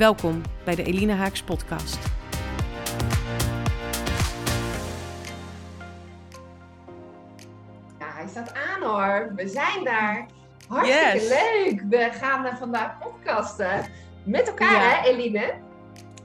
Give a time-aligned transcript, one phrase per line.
[0.00, 1.98] Welkom bij de Eline Haaks podcast.
[7.98, 9.32] Ja, hij staat aan hoor.
[9.36, 10.26] We zijn daar.
[10.68, 11.82] Hartstikke leuk.
[11.88, 13.86] We gaan vandaag podcasten.
[14.24, 15.54] Met elkaar hè, Eline?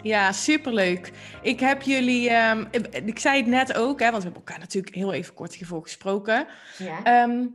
[0.01, 1.11] Ja, superleuk.
[1.41, 2.65] Ik heb jullie, ehm,
[3.05, 5.81] ik zei het net ook, hè, want we hebben elkaar natuurlijk heel even kort hiervoor
[5.81, 6.47] gesproken.
[6.77, 7.03] Ja.
[7.03, 7.45] Ehm,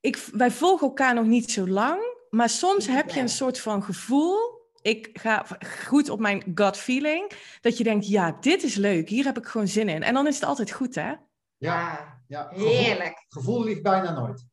[0.00, 2.00] ik, wij volgen elkaar nog niet zo lang,
[2.30, 5.46] maar soms heb je een soort van gevoel ik ga
[5.86, 7.32] goed op mijn gut feeling.
[7.60, 9.08] Dat je denkt, ja, dit is leuk.
[9.08, 10.02] Hier heb ik gewoon zin in.
[10.02, 11.14] En dan is het altijd goed, hè?
[11.56, 12.48] Ja, ja.
[12.50, 13.24] heerlijk.
[13.28, 14.46] Gevoel ligt bijna nooit.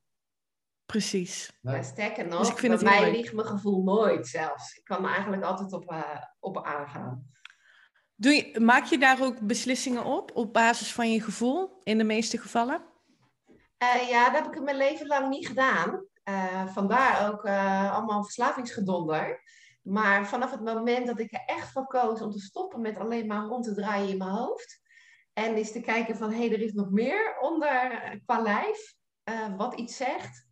[0.86, 1.52] Precies.
[1.62, 1.84] Nee.
[1.84, 4.78] sterker nog, dus ik vind bij mij ligt mijn gevoel nooit zelfs.
[4.78, 6.02] Ik kan er eigenlijk altijd op, uh,
[6.40, 7.30] op aangaan.
[8.16, 12.04] Doe je, maak je daar ook beslissingen op, op basis van je gevoel, in de
[12.04, 12.84] meeste gevallen?
[13.84, 16.06] Uh, ja, dat heb ik mijn leven lang niet gedaan.
[16.30, 17.46] Uh, vandaar ook
[17.96, 19.42] allemaal verslavingsgedonder.
[19.82, 23.28] Maar vanaf het moment dat ik er echt voor koos om te stoppen met alleen
[23.28, 24.82] maar rond te draaien in mijn hoofd.
[25.34, 28.96] En eens te kijken van, hé, hey, er is nog meer onder qua lijf
[29.30, 30.48] uh, wat iets zegt.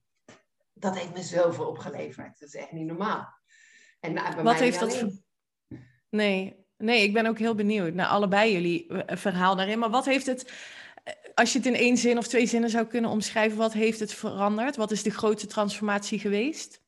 [0.74, 2.40] Dat heeft me zoveel opgeleverd.
[2.40, 3.28] Dat is echt niet normaal.
[4.00, 5.06] En nou, bij wat heeft dat...
[6.10, 9.80] Nee, nee, ik ben ook heel benieuwd naar allebei jullie eh, verhaal daarin.
[9.80, 10.52] Maar wat heeft het,
[11.04, 14.00] eh, als je het in één zin of twee zinnen zou kunnen omschrijven, wat heeft
[14.00, 14.76] het veranderd?
[14.76, 16.82] Wat is de grote transformatie geweest?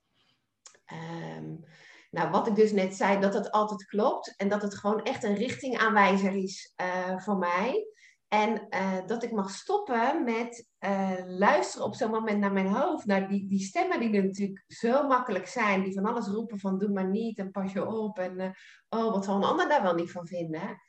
[1.38, 1.66] Um,
[2.12, 5.24] nou, wat ik dus net zei, dat het altijd klopt en dat het gewoon echt
[5.24, 7.86] een richtingaanwijzer is uh, voor mij.
[8.28, 13.06] En uh, dat ik mag stoppen met uh, luisteren op zo'n moment naar mijn hoofd,
[13.06, 16.80] naar die, die stemmen die er natuurlijk zo makkelijk zijn, die van alles roepen van
[16.80, 18.56] doe maar niet en pas je op en
[18.90, 20.82] oh, wat zal een ander daar wel niet van vinden.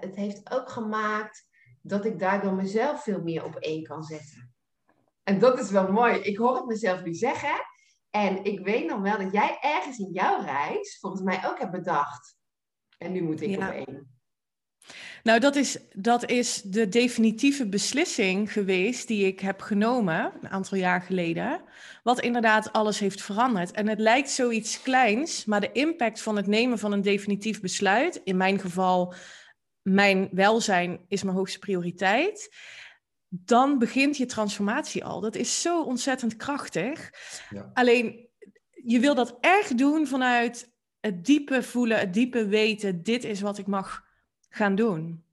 [0.00, 1.48] het heeft ook gemaakt
[1.82, 4.52] dat ik daardoor mezelf veel meer op één kan zetten.
[5.22, 6.14] En dat is wel mooi.
[6.14, 7.69] Ik hoor het mezelf nu zeggen.
[8.10, 11.72] En ik weet nog wel dat jij ergens in jouw reis volgens mij ook hebt
[11.72, 12.36] bedacht.
[12.98, 13.68] En nu moet ik ja.
[13.68, 14.18] op één.
[15.22, 20.78] Nou, dat is, dat is de definitieve beslissing geweest die ik heb genomen een aantal
[20.78, 21.62] jaar geleden.
[22.02, 23.70] Wat inderdaad alles heeft veranderd.
[23.70, 28.20] En het lijkt zoiets kleins, maar de impact van het nemen van een definitief besluit,
[28.24, 29.14] in mijn geval,
[29.82, 32.50] mijn welzijn is mijn hoogste prioriteit
[33.32, 35.20] dan begint je transformatie al.
[35.20, 37.10] Dat is zo ontzettend krachtig.
[37.50, 37.70] Ja.
[37.74, 38.28] Alleen,
[38.70, 43.58] je wil dat echt doen vanuit het diepe voelen, het diepe weten, dit is wat
[43.58, 44.04] ik mag
[44.48, 45.24] gaan doen.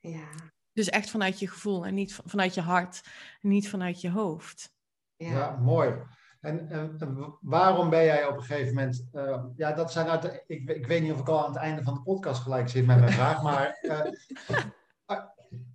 [0.00, 0.28] Ja.
[0.72, 3.02] Dus echt vanuit je gevoel en niet vanuit je hart,
[3.42, 4.74] en niet vanuit je hoofd.
[5.16, 5.94] Ja, ja mooi.
[6.40, 10.68] En, en, waarom ben jij op een gegeven moment, uh, ja, dat zijn uit, ik,
[10.70, 12.98] ik weet niet of ik al aan het einde van de podcast gelijk zit met
[12.98, 14.00] mijn vraag, maar uh,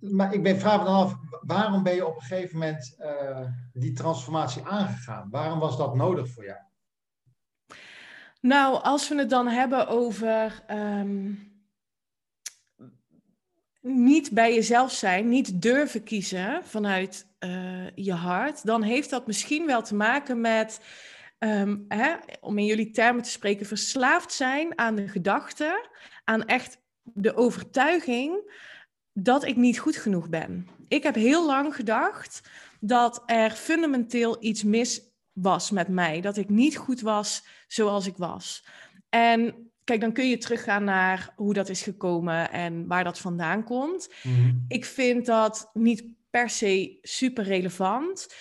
[0.16, 3.46] maar ik ben, vraag me dan af, waarom ben je op een gegeven moment uh,
[3.72, 5.28] die transformatie aangegaan?
[5.30, 6.58] Waarom was dat nodig voor jou?
[8.40, 11.50] Nou, als we het dan hebben over um,
[13.80, 19.66] niet bij jezelf zijn, niet durven kiezen vanuit uh, je hart, dan heeft dat misschien
[19.66, 20.80] wel te maken met,
[21.38, 25.88] um, hè, om in jullie termen te spreken, verslaafd zijn aan de gedachte,
[26.24, 28.52] aan echt de overtuiging
[29.12, 30.68] dat ik niet goed genoeg ben.
[30.90, 32.40] Ik heb heel lang gedacht
[32.80, 35.02] dat er fundamenteel iets mis
[35.32, 36.20] was met mij.
[36.20, 38.64] Dat ik niet goed was zoals ik was.
[39.08, 43.64] En kijk, dan kun je teruggaan naar hoe dat is gekomen en waar dat vandaan
[43.64, 44.08] komt.
[44.22, 44.52] Mhm.
[44.68, 48.34] Ik vind dat niet per se super relevant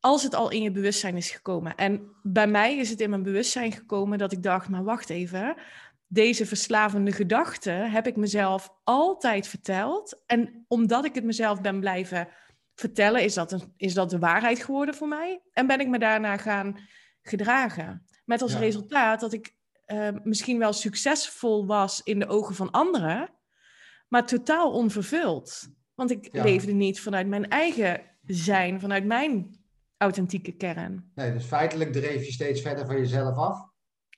[0.00, 1.74] als het al in je bewustzijn is gekomen.
[1.74, 5.56] En bij mij is het in mijn bewustzijn gekomen dat ik dacht, maar wacht even,
[6.06, 10.22] deze verslavende gedachten heb ik mezelf altijd verteld.
[10.26, 12.28] En omdat ik het mezelf ben blijven
[12.74, 15.42] vertellen, is dat, een, is dat de waarheid geworden voor mij.
[15.52, 16.78] En ben ik me daarna gaan
[17.22, 18.06] gedragen.
[18.24, 19.54] Met als resultaat dat ik
[19.86, 23.30] uh, misschien wel succesvol was in de ogen van anderen,
[24.08, 25.68] maar totaal onvervuld.
[25.94, 29.64] Want ik leefde niet vanuit mijn eigen zijn, vanuit mijn
[29.96, 31.10] authentieke kern.
[31.14, 33.74] Nee, dus feitelijk dreef je steeds verder van jezelf af.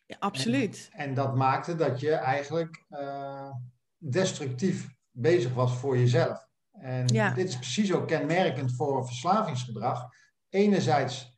[0.08, 0.88] Ja, absoluut.
[0.93, 3.50] En, en, dat maakte dat je eigenlijk uh,
[3.99, 6.46] destructief bezig was voor jezelf.
[6.72, 10.08] En dit is precies ook kenmerkend voor verslavingsgedrag.
[10.49, 11.37] Enerzijds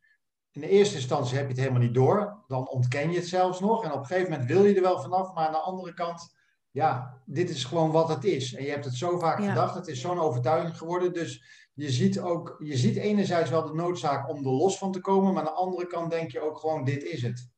[0.50, 2.44] in de eerste instantie heb je het helemaal niet door.
[2.46, 3.84] Dan ontken je het zelfs nog.
[3.84, 5.34] En op een gegeven moment wil je er wel vanaf.
[5.34, 6.34] Maar aan de andere kant,
[6.70, 8.54] ja, dit is gewoon wat het is.
[8.54, 9.74] En je hebt het zo vaak gedacht.
[9.74, 11.12] Het is zo'n overtuiging geworden.
[11.12, 11.44] Dus
[11.74, 15.32] je ziet ook, je ziet enerzijds wel de noodzaak om er los van te komen.
[15.32, 17.48] Maar aan de andere kant denk je ook gewoon, dit is het.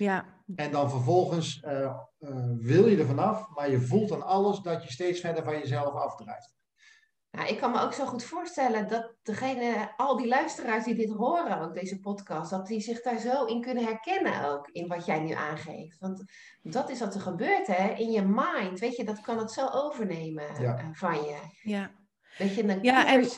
[0.00, 0.24] Ja.
[0.54, 3.48] En dan vervolgens uh, uh, wil je er vanaf.
[3.54, 6.58] Maar je voelt aan alles dat je steeds verder van jezelf afdrijft.
[7.30, 11.10] Nou, ik kan me ook zo goed voorstellen dat degene, al die luisteraars die dit
[11.10, 15.06] horen, ook deze podcast, dat die zich daar zo in kunnen herkennen ook in wat
[15.06, 15.98] jij nu aangeeft.
[15.98, 16.24] Want
[16.62, 18.78] dat is wat er gebeurt hè, in je mind.
[18.78, 21.36] Weet je, dat kan het zo overnemen eh, van je.
[21.62, 21.90] Ja.
[22.38, 23.28] Dat je een ja, en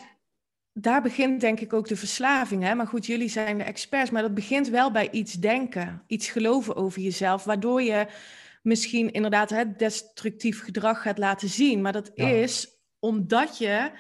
[0.73, 2.63] daar begint denk ik ook de verslaving.
[2.63, 2.75] Hè?
[2.75, 6.77] Maar goed, jullie zijn de experts, maar dat begint wel bij iets denken, iets geloven
[6.77, 8.07] over jezelf, waardoor je
[8.63, 11.81] misschien inderdaad het destructief gedrag gaat laten zien.
[11.81, 13.91] Maar dat is omdat je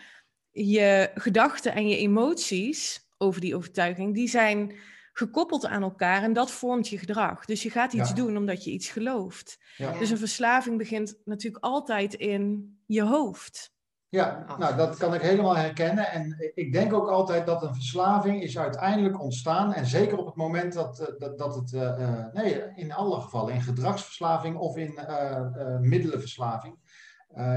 [0.50, 4.74] je gedachten en je emoties over die overtuiging, die zijn
[5.12, 7.44] gekoppeld aan elkaar en dat vormt je gedrag.
[7.44, 9.58] Dus je gaat iets doen omdat je iets gelooft.
[9.76, 9.98] Ja.
[9.98, 13.71] Dus een verslaving begint natuurlijk altijd in je hoofd.
[14.14, 16.10] Ja, nou dat kan ik helemaal herkennen.
[16.10, 19.72] En ik denk ook altijd dat een verslaving is uiteindelijk ontstaan.
[19.72, 23.54] En zeker op het moment dat, eh, dat, dat het, uh, nee, in alle gevallen,
[23.54, 26.74] in gedragsverslaving of in uh, middelenverslaving,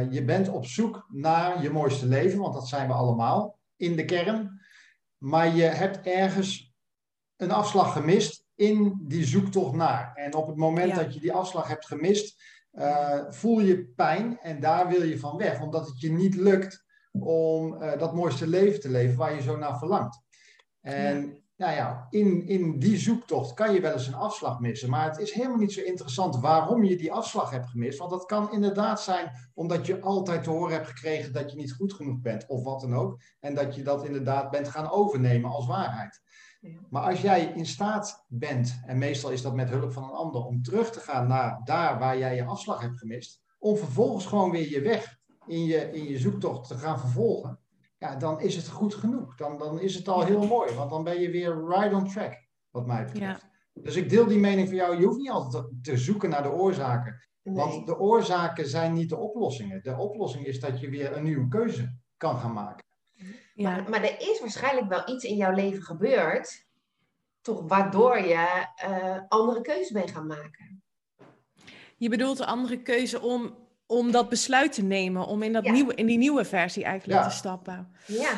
[0.09, 4.05] je bent op zoek naar je mooiste leven, want dat zijn we allemaal in de
[4.05, 4.61] kern.
[5.17, 6.73] Maar je hebt ergens
[7.35, 10.11] een afslag gemist in die zoektocht naar.
[10.13, 12.41] En op het moment dat je die afslag hebt gemist,
[12.75, 16.85] uh, voel je pijn en daar wil je van weg, omdat het je niet lukt
[17.11, 20.23] om uh, dat mooiste leven te leven waar je zo naar verlangt.
[20.81, 24.89] En nou ja, in, in die zoektocht kan je wel eens een afslag missen.
[24.89, 27.99] Maar het is helemaal niet zo interessant waarom je die afslag hebt gemist.
[27.99, 31.73] Want dat kan inderdaad zijn omdat je altijd te horen hebt gekregen dat je niet
[31.73, 32.45] goed genoeg bent.
[32.47, 33.21] Of wat dan ook.
[33.39, 36.21] En dat je dat inderdaad bent gaan overnemen als waarheid.
[36.89, 40.43] Maar als jij in staat bent, en meestal is dat met hulp van een ander,
[40.43, 43.41] om terug te gaan naar daar waar jij je afslag hebt gemist.
[43.59, 45.17] Om vervolgens gewoon weer je weg
[45.47, 47.59] in je, in je zoektocht te gaan vervolgen
[47.97, 49.35] ja, dan is het goed genoeg.
[49.35, 52.47] Dan, dan is het al heel mooi, want dan ben je weer right on track,
[52.69, 53.47] wat mij betreft.
[53.73, 54.99] Dus ik deel die mening van jou.
[54.99, 57.23] Je hoeft niet altijd te zoeken naar de oorzaken.
[57.43, 59.83] Want de oorzaken zijn niet de oplossingen.
[59.83, 62.85] De oplossing is dat je weer een nieuwe keuze kan gaan maken.
[63.55, 63.69] Ja.
[63.69, 66.65] Maar, maar er is waarschijnlijk wel iets in jouw leven gebeurd,
[67.41, 70.83] toch waardoor je uh, andere keuzes bent gaan maken.
[71.97, 75.95] Je bedoelt de andere keuze om om dat besluit te nemen, om in, dat nieuwe,
[75.95, 77.95] in die nieuwe versie eigenlijk te stappen.
[78.05, 78.31] Ja.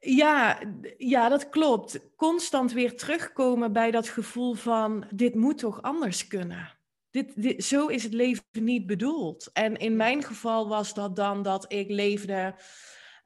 [0.00, 0.58] Ja,
[0.98, 2.00] ja, dat klopt.
[2.16, 6.76] Constant weer terugkomen bij dat gevoel van dit moet toch anders kunnen.
[7.10, 9.50] Dit, dit, zo is het leven niet bedoeld.
[9.52, 12.54] En in mijn geval was dat dan dat ik leefde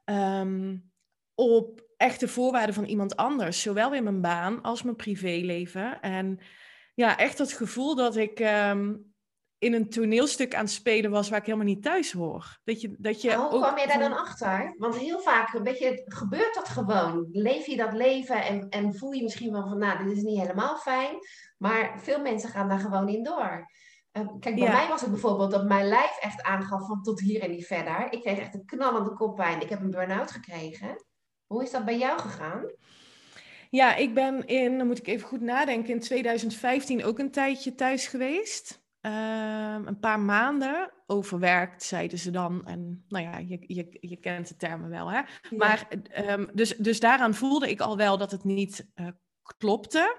[0.05, 0.91] um,
[1.35, 6.01] op echte voorwaarden van iemand anders, zowel in mijn baan als mijn privéleven.
[6.01, 6.39] En
[6.95, 9.13] ja, echt het gevoel dat ik um,
[9.57, 12.59] in een toneelstuk aan het spelen was waar ik helemaal niet thuis hoor.
[12.63, 14.75] Dat je, dat je hoe kwam je daar dan achter?
[14.77, 17.27] Want heel vaak een beetje, gebeurt dat gewoon.
[17.31, 20.39] Leef je dat leven en, en voel je misschien wel van, nou, dit is niet
[20.39, 21.15] helemaal fijn.
[21.57, 23.71] Maar veel mensen gaan daar gewoon in door.
[24.17, 27.41] Uh, kijk, bij mij was het bijvoorbeeld dat mijn lijf echt aangaf van tot hier
[27.41, 28.07] en niet verder.
[28.11, 29.61] Ik kreeg echt een knallende koppijn.
[29.61, 30.95] Ik heb een burn-out gekregen.
[31.53, 32.65] Hoe is dat bij jou gegaan?
[33.69, 37.75] Ja, ik ben in, dan moet ik even goed nadenken, in 2015 ook een tijdje
[37.75, 38.83] thuis geweest.
[39.01, 42.65] Ehm, een paar maanden overwerkt, zeiden ze dan.
[42.65, 45.21] En nou ja, je, je, je kent de termen wel, hè?
[45.57, 45.87] Maar
[46.29, 49.07] um, dus, dus daaraan voelde ik al wel dat het niet uh,
[49.57, 50.17] klopte.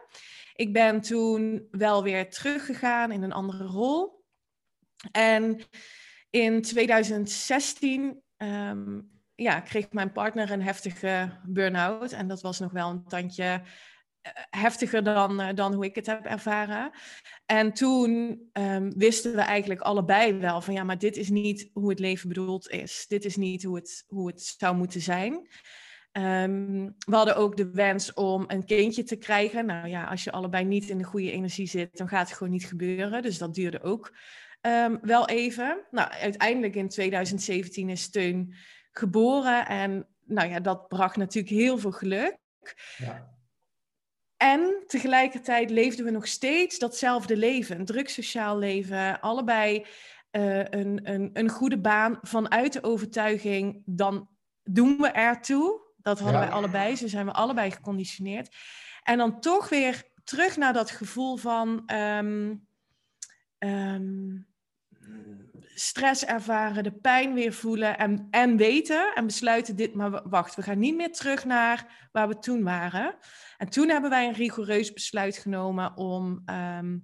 [0.55, 4.25] Ik ben toen wel weer teruggegaan in een andere rol.
[5.13, 5.61] En
[6.31, 9.01] in 2016 um, ehm,
[9.35, 12.13] ja, kreeg mijn partner een heftige burn-out.
[12.13, 13.63] En dat was nog wel een tandje
[14.25, 16.91] eh, heftiger dan, eh, dan hoe ik het heb ervaren.
[17.47, 21.91] En toen um, wisten we eigenlijk allebei wel van ja, maar dit is niet hoe
[21.91, 23.05] het leven bedoeld is.
[23.09, 25.33] Dit is niet hoe het, hoe het zou moeten zijn.
[26.13, 29.67] Um, we hadden ook de wens om een kindje te krijgen.
[29.67, 32.53] Nou ja, als je allebei niet in de goede energie zit, dan gaat het gewoon
[32.53, 33.23] niet gebeuren.
[33.23, 34.17] Dus dat duurde ook
[34.61, 35.87] um, wel even.
[35.91, 38.55] Nou, uiteindelijk in 2017 is Steun
[38.99, 39.67] geboren.
[39.67, 42.39] En nou ja, dat bracht natuurlijk heel veel geluk.
[42.97, 43.33] Ja.
[44.37, 49.87] En tegelijkertijd leefden we nog steeds datzelfde leven, een druk sociaal leven, allebei
[50.31, 54.29] uh, een, een, een goede baan vanuit de overtuiging, dan
[54.63, 55.83] doen we ertoe.
[55.97, 58.57] Dat hadden wij allebei, zo zijn we allebei geconditioneerd.
[59.03, 62.67] En dan toch weer terug naar dat gevoel van um,
[63.59, 64.47] um,
[65.75, 70.63] stress ervaren, de pijn weer voelen en, en weten en besluiten dit, maar wacht, we
[70.63, 73.17] gaan niet meer terug naar waar we toen waren.
[73.57, 76.99] En toen hebben wij een rigoureus besluit genomen om ehm,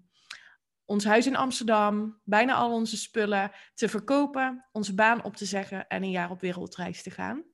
[0.85, 5.87] ons huis in Amsterdam, bijna al onze spullen te verkopen, onze baan op te zeggen
[5.87, 7.45] en een jaar op wereldreis te gaan.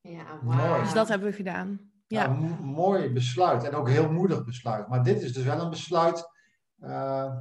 [0.00, 0.80] Ja, wow.
[0.80, 1.92] Dus dat hebben we gedaan.
[2.06, 2.26] Ja.
[2.62, 4.88] mooi besluit en ook heel moedig besluit.
[4.88, 6.30] Maar dit is dus wel een besluit,
[6.78, 7.32] uh,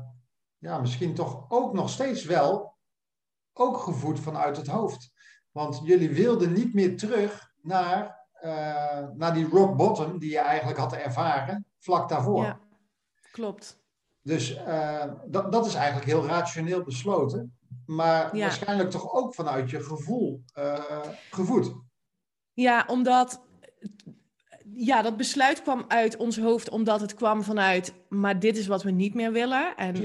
[0.57, 2.72] ja, misschien toch ook nog steeds wel,
[3.53, 5.11] ook gevoed vanuit het hoofd.
[5.51, 10.79] Want jullie wilden niet meer terug naar, uh, naar die rock bottom die je eigenlijk
[10.79, 12.43] had ervaren vlak daarvoor.
[12.43, 12.59] Ja,
[13.31, 13.81] klopt.
[14.21, 19.83] Dus uh, dat, dat is eigenlijk heel rationeel besloten, maar waarschijnlijk toch ook vanuit je
[19.83, 20.43] gevoel
[21.29, 21.73] gevoed.
[22.53, 23.41] Ja, omdat
[24.75, 28.83] ja, dat besluit kwam uit ons hoofd omdat het kwam vanuit, maar dit is wat
[28.83, 29.75] we niet meer willen.
[29.75, 29.95] En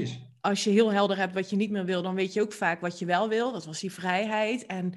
[0.41, 2.81] als je heel helder hebt wat je niet meer wil, dan weet je ook vaak
[2.81, 3.53] wat je wel wil.
[3.53, 4.95] Dat was die vrijheid en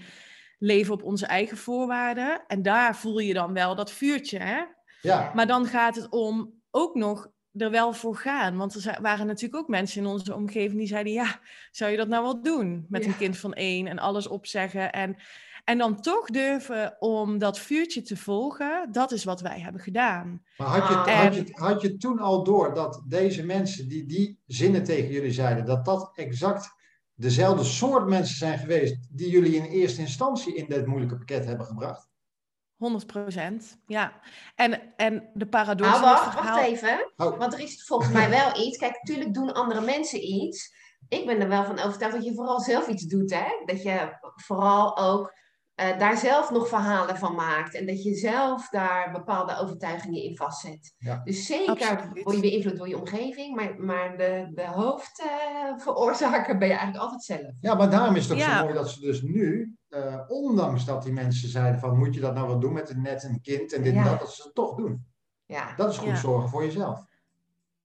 [0.60, 2.44] leven op onze eigen voorwaarden.
[2.48, 4.62] En daar voel je dan wel dat vuurtje, hè?
[5.02, 5.32] Ja.
[5.36, 8.58] Maar dan gaat het om ook nog er wel voor gaan.
[8.58, 11.40] Want er waren natuurlijk ook mensen in onze omgeving die zeiden: Ja,
[11.72, 12.86] zou je dat nou wel doen?
[12.90, 14.92] Met een kind van één en alles opzeggen.
[14.92, 15.16] En
[15.64, 20.44] en dan toch durven om dat vuurtje te volgen, dat is wat wij hebben gedaan.
[20.58, 21.24] Maar had je, ah.
[21.24, 25.32] had, je, had je toen al door dat deze mensen die die zinnen tegen jullie
[25.32, 26.74] zeiden, dat dat exact
[27.14, 31.66] dezelfde soort mensen zijn geweest die jullie in eerste instantie in dit moeilijke pakket hebben
[31.66, 32.10] gebracht?
[32.76, 34.20] 100 procent, ja.
[34.56, 35.90] En, en de paradox...
[35.90, 37.12] Nou, wacht, wacht even.
[37.18, 37.38] Oh.
[37.38, 38.78] Want er is volgens mij wel iets.
[38.78, 40.74] Kijk, natuurlijk doen andere mensen iets.
[41.08, 43.64] Ik ben er wel van overtuigd dat je vooral zelf iets doet, hè?
[43.66, 45.34] Dat je vooral ook
[45.76, 47.76] uh, daar zelf nog verhalen van maakt.
[47.76, 50.96] En dat je zelf daar bepaalde overtuigingen in vastzet.
[51.24, 56.74] Dus zeker word je beïnvloed door je omgeving, maar, maar de, de hoofdveroorzaker ben je
[56.74, 57.52] eigenlijk altijd zelf.
[57.62, 61.04] Ja, maar daarom is het ook zo mooi dat ze dus nu, uh, ondanks dat
[61.04, 63.74] die mensen zeiden van moet je dat nou wel doen met een net een kind
[63.74, 65.06] en dit en dat, dat ze het toch doen.
[65.46, 65.76] Ja.
[65.76, 67.06] Dat is goed zorgen voor jezelf.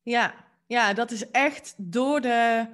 [0.03, 0.35] Ja,
[0.67, 2.67] ja, dat is echt door de,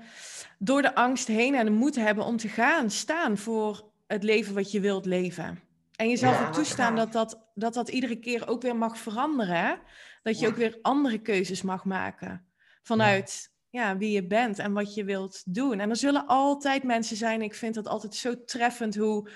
[0.58, 4.54] door de angst heen en de moed hebben om te gaan staan voor het leven
[4.54, 5.60] wat je wilt leven.
[5.96, 9.80] En jezelf ook toestaan dat dat, dat dat iedere keer ook weer mag veranderen.
[10.22, 12.46] Dat je ook weer andere keuzes mag maken.
[12.82, 13.96] Vanuit ja.
[13.96, 15.80] wie je bent en wat je wilt doen.
[15.80, 17.42] En er zullen altijd mensen zijn.
[17.42, 19.30] Ik vind dat altijd zo treffend hoe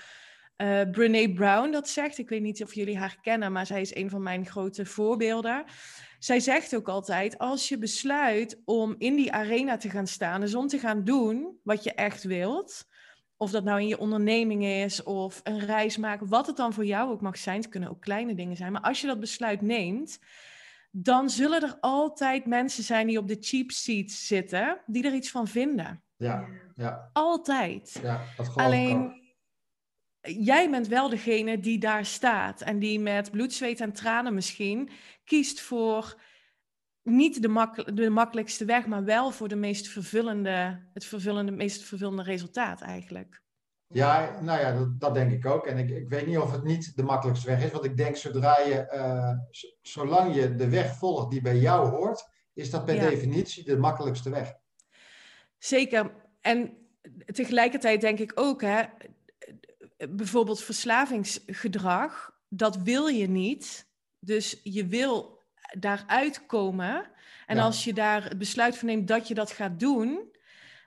[0.56, 2.18] uh, Brene Brown dat zegt.
[2.18, 5.64] Ik weet niet of jullie haar kennen, maar zij is een van mijn grote voorbeelden.
[6.18, 10.54] Zij zegt ook altijd: als je besluit om in die arena te gaan staan, dus
[10.54, 12.86] om te gaan doen wat je echt wilt
[13.36, 16.84] of dat nou in je onderneming is of een reis maken, wat het dan voor
[16.84, 17.60] jou ook mag zijn.
[17.60, 18.72] Het kunnen ook kleine dingen zijn.
[18.72, 20.18] Maar als je dat besluit neemt,
[20.90, 25.30] dan zullen er altijd mensen zijn die op de cheap seats zitten, die er iets
[25.30, 26.02] van vinden.
[26.16, 27.10] Ja, ja.
[27.12, 27.98] Altijd.
[28.02, 29.22] Ja, dat Alleen,
[30.20, 34.90] jij bent wel degene die daar staat en die met bloed, zweet en tranen misschien
[35.24, 36.20] kiest voor
[37.06, 42.22] niet de, de makkelijkste weg, maar wel voor de meest vervullende, het vervullende, meest vervullende
[42.22, 43.42] resultaat eigenlijk.
[43.88, 45.66] Ja, nou ja, dat, dat, denk ik ook.
[45.66, 48.16] En ik, ik weet niet of het niet de makkelijkste weg is, want ik denk
[48.16, 53.00] zodra je, uh, zolang je de weg volgt die bij jou hoort, is dat per
[53.00, 54.54] definitie de makkelijkste weg.
[55.58, 56.12] Zeker.
[56.40, 56.76] En
[57.26, 58.82] tegelijkertijd denk ik ook, hè,
[60.08, 63.88] bijvoorbeeld verslavingsgedrag, dat wil je niet.
[64.18, 65.35] Dus je wil
[65.78, 67.10] daaruit komen.
[67.46, 70.32] En als je daar het besluit van neemt dat je dat gaat doen,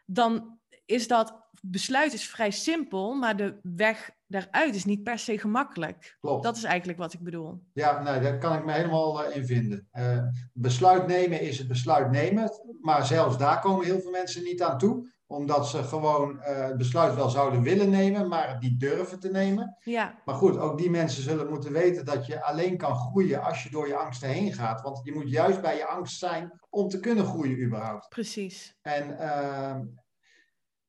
[0.05, 5.37] dan is dat besluit is vrij simpel, maar de weg daaruit is niet per se
[5.37, 6.17] gemakkelijk.
[6.19, 6.43] Klopt.
[6.43, 7.63] Dat is eigenlijk wat ik bedoel.
[7.73, 9.87] Ja, daar kan ik me helemaal uh, in vinden.
[9.93, 14.61] Uh, besluit nemen is het besluit nemen, maar zelfs daar komen heel veel mensen niet
[14.61, 18.79] aan toe omdat ze gewoon uh, het besluit wel zouden willen nemen, maar het niet
[18.79, 19.77] durven te nemen.
[19.83, 20.21] Ja.
[20.25, 23.69] Maar goed, ook die mensen zullen moeten weten dat je alleen kan groeien als je
[23.69, 24.81] door je angsten heen gaat.
[24.81, 28.09] Want je moet juist bij je angst zijn om te kunnen groeien überhaupt.
[28.09, 28.77] Precies.
[28.81, 29.69] En, uh,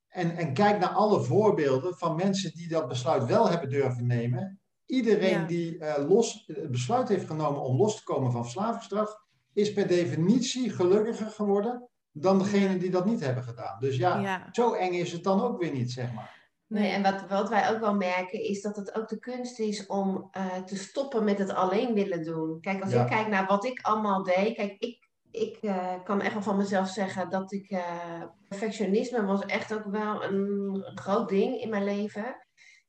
[0.08, 4.60] en, en kijk naar alle voorbeelden van mensen die dat besluit wel hebben durven nemen.
[4.86, 9.16] Iedereen die uh, los, het besluit heeft genomen om los te komen van verslavingsstraf,
[9.52, 13.80] is per definitie gelukkiger geworden dan degene die dat niet hebben gedaan.
[13.80, 16.38] Dus ja, zo eng is het dan ook weer niet, zeg maar.
[16.66, 19.86] Nee, en wat, wat wij ook wel merken is dat het ook de kunst is
[19.86, 22.60] om uh, te stoppen met het alleen willen doen.
[22.60, 26.32] Kijk, als ik kijk naar wat ik allemaal deed, kijk, ik, ik uh, kan echt
[26.32, 31.60] wel van mezelf zeggen dat ik uh, perfectionisme was echt ook wel een groot ding
[31.60, 32.36] in mijn leven.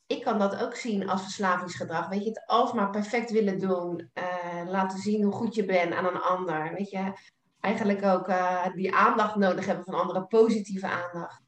[0.08, 2.10] Ik kan dat ook zien als verslavingsgedrag.
[2.10, 4.12] Weet je, het alsmaar perfect willen doen,
[4.66, 6.74] laten zien hoe goed je bent aan een ander.
[6.74, 7.13] Weet je,
[7.62, 11.41] eigenlijk ook uh, die aandacht nodig hebben van anderen, positieve aandacht.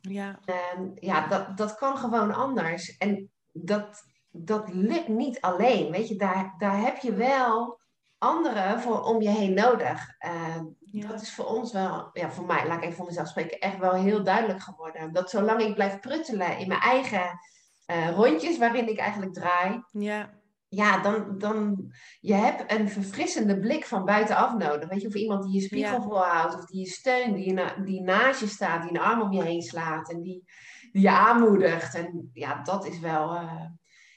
[0.00, 0.38] Ja.
[0.44, 2.96] En ja, dat, dat kan gewoon anders.
[2.96, 5.90] En dat, dat lukt niet alleen.
[5.90, 7.80] Weet je, daar, daar heb je wel
[8.18, 10.08] anderen voor om je heen nodig.
[10.26, 13.58] Uh, Dat is voor ons wel, ja, voor mij, laat ik even voor mezelf spreken,
[13.58, 15.12] echt wel heel duidelijk geworden.
[15.12, 17.38] Dat zolang ik blijf pruttelen in mijn eigen
[17.86, 20.42] uh, rondjes waarin ik eigenlijk draai, ja
[20.74, 24.88] ja, dan, dan je hebt een verfrissende blik van buitenaf nodig.
[24.88, 26.02] Weet je, of iemand die je spiegel ja.
[26.02, 29.32] voorhoudt, of die je steunt, die, je die naast je staat, die een arm om
[29.32, 30.44] je heen slaat en die,
[30.92, 31.94] die je aanmoedigt.
[31.94, 33.64] En ja, dat is wel uh,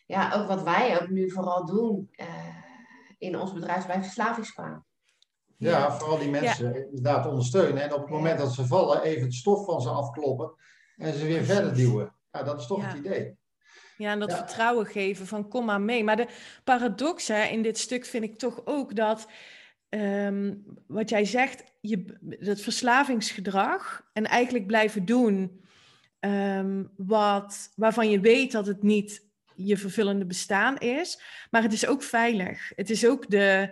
[0.06, 2.26] ja, ook wat wij ook nu vooral doen uh,
[3.18, 4.86] in ons bedrijf bij Verslavingspaan.
[5.58, 6.80] Ja, ja, vooral die mensen ja.
[6.80, 7.84] inderdaad ondersteunen.
[7.84, 10.54] En op het moment dat ze vallen, even het stof van ze afkloppen
[10.98, 12.16] en ze weer verder duwen.
[12.32, 13.38] Ja, dat is toch het idee.
[13.98, 16.04] Ja, en dat vertrouwen geven van kom maar mee.
[16.04, 16.28] Maar de
[16.64, 19.28] paradox hè, in dit stuk vind ik toch ook dat,
[19.90, 25.62] um, wat jij zegt, je, dat verslavingsgedrag en eigenlijk blijven doen
[26.20, 29.26] um, wat, waarvan je weet dat het niet
[29.56, 32.72] je vervullende bestaan is, maar het is ook veilig.
[32.76, 33.70] Het is ook de,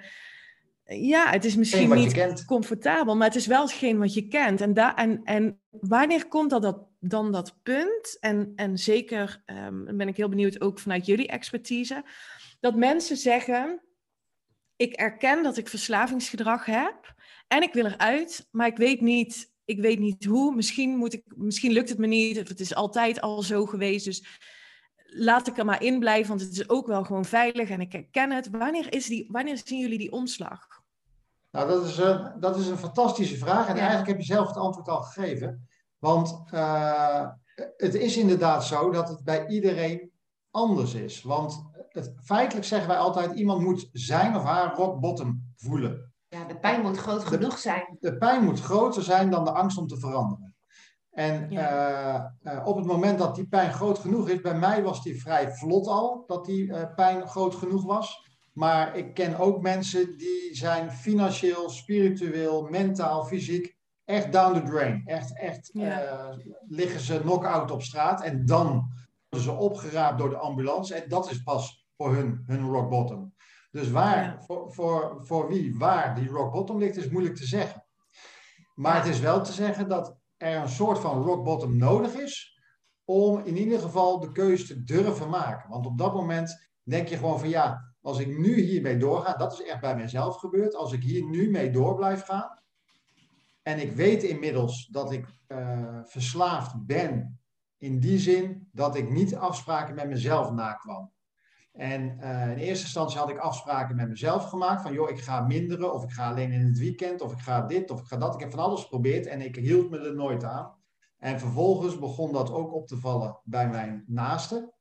[0.85, 4.61] ja, het is misschien niet comfortabel, maar het is wel hetgeen wat je kent.
[4.61, 8.17] En, da en, en wanneer komt dat, dat dan dat punt?
[8.19, 12.03] En, en zeker um, ben ik heel benieuwd ook vanuit jullie expertise.
[12.59, 13.81] Dat mensen zeggen,
[14.75, 17.13] ik erken dat ik verslavingsgedrag heb
[17.47, 20.55] en ik wil eruit, maar ik weet niet, ik weet niet hoe.
[20.55, 24.05] Misschien, moet ik, misschien lukt het me niet, of het is altijd al zo geweest.
[24.05, 24.25] Dus
[25.05, 27.91] laat ik er maar in blijven, want het is ook wel gewoon veilig en ik
[27.91, 28.49] herken het.
[28.49, 30.83] Wanneer, is die, wanneer zien jullie die omslag?
[31.51, 33.67] Nou, dat is, uh, dat is een fantastische vraag.
[33.67, 33.79] En ja.
[33.79, 35.67] eigenlijk heb je zelf het antwoord al gegeven.
[36.05, 37.27] Want uh,
[37.77, 40.11] het is inderdaad zo dat het bij iedereen
[40.51, 41.21] anders is.
[41.21, 46.13] Want het, feitelijk zeggen wij altijd, iemand moet zijn of haar rock bottom voelen.
[46.27, 47.97] Ja, de pijn moet groot de, genoeg zijn.
[47.99, 50.55] De pijn moet groter zijn dan de angst om te veranderen.
[51.11, 52.33] En ja.
[52.43, 55.21] uh, uh, op het moment dat die pijn groot genoeg is, bij mij was die
[55.21, 58.29] vrij vlot al, dat die uh, pijn groot genoeg was.
[58.53, 63.74] Maar ik ken ook mensen die zijn financieel, spiritueel, mentaal, fysiek
[64.05, 65.01] echt down the drain.
[65.05, 66.37] Echt, echt ja.
[66.67, 68.91] liggen ze knock-out op straat en dan
[69.29, 70.95] worden ze opgeraapt door de ambulance.
[70.95, 73.33] En dat is pas voor hun, hun rock bottom.
[73.71, 74.41] Dus waar, ja.
[74.41, 77.85] voor, voor, voor wie waar die rock bottom ligt, is moeilijk te zeggen.
[78.75, 82.61] Maar het is wel te zeggen dat er een soort van rock bottom nodig is
[83.03, 85.69] om in ieder geval de keuze te durven maken.
[85.69, 89.53] Want op dat moment denk je gewoon van ja, als ik nu hiermee doorga, dat
[89.53, 92.63] is echt bij mezelf gebeurd, als ik hier nu mee door blijf gaan
[93.65, 97.39] en ik weet inmiddels dat ik uh, verslaafd ben
[97.77, 101.11] in die zin dat ik niet afspraken met mezelf nakwam.
[101.71, 105.41] En uh, in eerste instantie had ik afspraken met mezelf gemaakt van joh, ik ga
[105.41, 108.17] minderen of ik ga alleen in het weekend of ik ga dit of ik ga
[108.17, 108.33] dat.
[108.33, 110.75] Ik heb van alles geprobeerd en ik hield me er nooit aan.
[111.17, 114.73] En vervolgens begon dat ook op te vallen bij mijn naasten.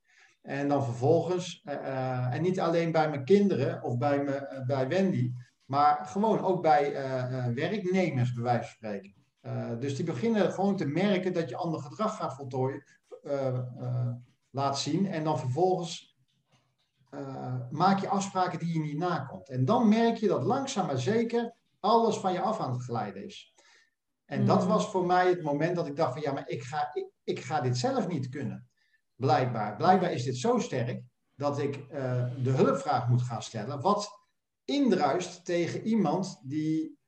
[0.42, 5.32] En dan vervolgens, uh, en niet alleen bij mijn kinderen of bij, me, bij Wendy,
[5.64, 6.92] maar gewoon ook bij
[7.54, 9.14] werknemers, bij wijze van spreken.
[9.80, 12.84] dus die beginnen gewoon te merken dat je ander gedrag gaat voltooien,
[14.50, 15.06] laat zien.
[15.06, 16.16] En dan vervolgens
[17.70, 19.48] maak je afspraken die je niet nakomt.
[19.48, 23.24] En dan merk je dat langzaam maar zeker alles van je af aan het glijden
[23.24, 23.54] is.
[24.24, 24.46] En mm.
[24.46, 27.10] dat was voor mij het moment dat ik dacht van ja, maar ik ga, ik,
[27.24, 28.68] ik ga dit zelf niet kunnen.
[29.16, 29.76] Blijkbaar.
[29.76, 31.02] Blijkbaar is dit zo sterk
[31.34, 33.80] dat ik uh, de hulpvraag moet gaan stellen.
[33.80, 34.23] Wat
[34.64, 36.98] indruist tegen iemand die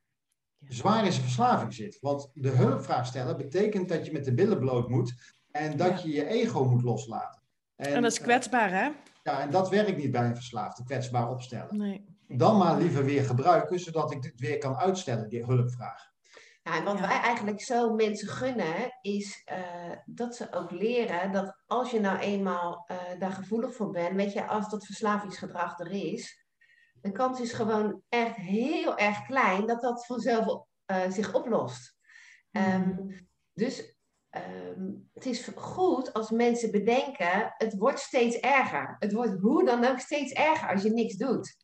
[0.68, 1.98] zwaar in zijn verslaving zit.
[2.00, 5.14] Want de hulpvraag stellen betekent dat je met de billen bloot moet
[5.50, 6.08] en dat ja.
[6.08, 7.42] je je ego moet loslaten.
[7.76, 8.90] En, en dat is kwetsbaar, hè?
[9.22, 11.76] Ja, en dat werkt niet bij een verslaafde, kwetsbaar opstellen.
[11.76, 12.04] Nee.
[12.28, 16.14] Dan maar liever weer gebruiken, zodat ik dit weer kan uitstellen, die hulpvraag.
[16.62, 17.06] Ja, en wat ja.
[17.06, 22.18] wij eigenlijk zo mensen gunnen, is uh, dat ze ook leren dat als je nou
[22.18, 26.45] eenmaal uh, daar gevoelig voor bent, weet je, als dat verslavingsgedrag er is,
[27.00, 31.96] de kans is gewoon echt heel erg klein dat dat vanzelf uh, zich oplost.
[32.50, 32.62] Mm.
[32.62, 33.94] Um, dus
[34.76, 38.96] Um, het is goed als mensen bedenken, het wordt steeds erger.
[38.98, 41.56] Het wordt hoe dan ook steeds erger als je niks doet.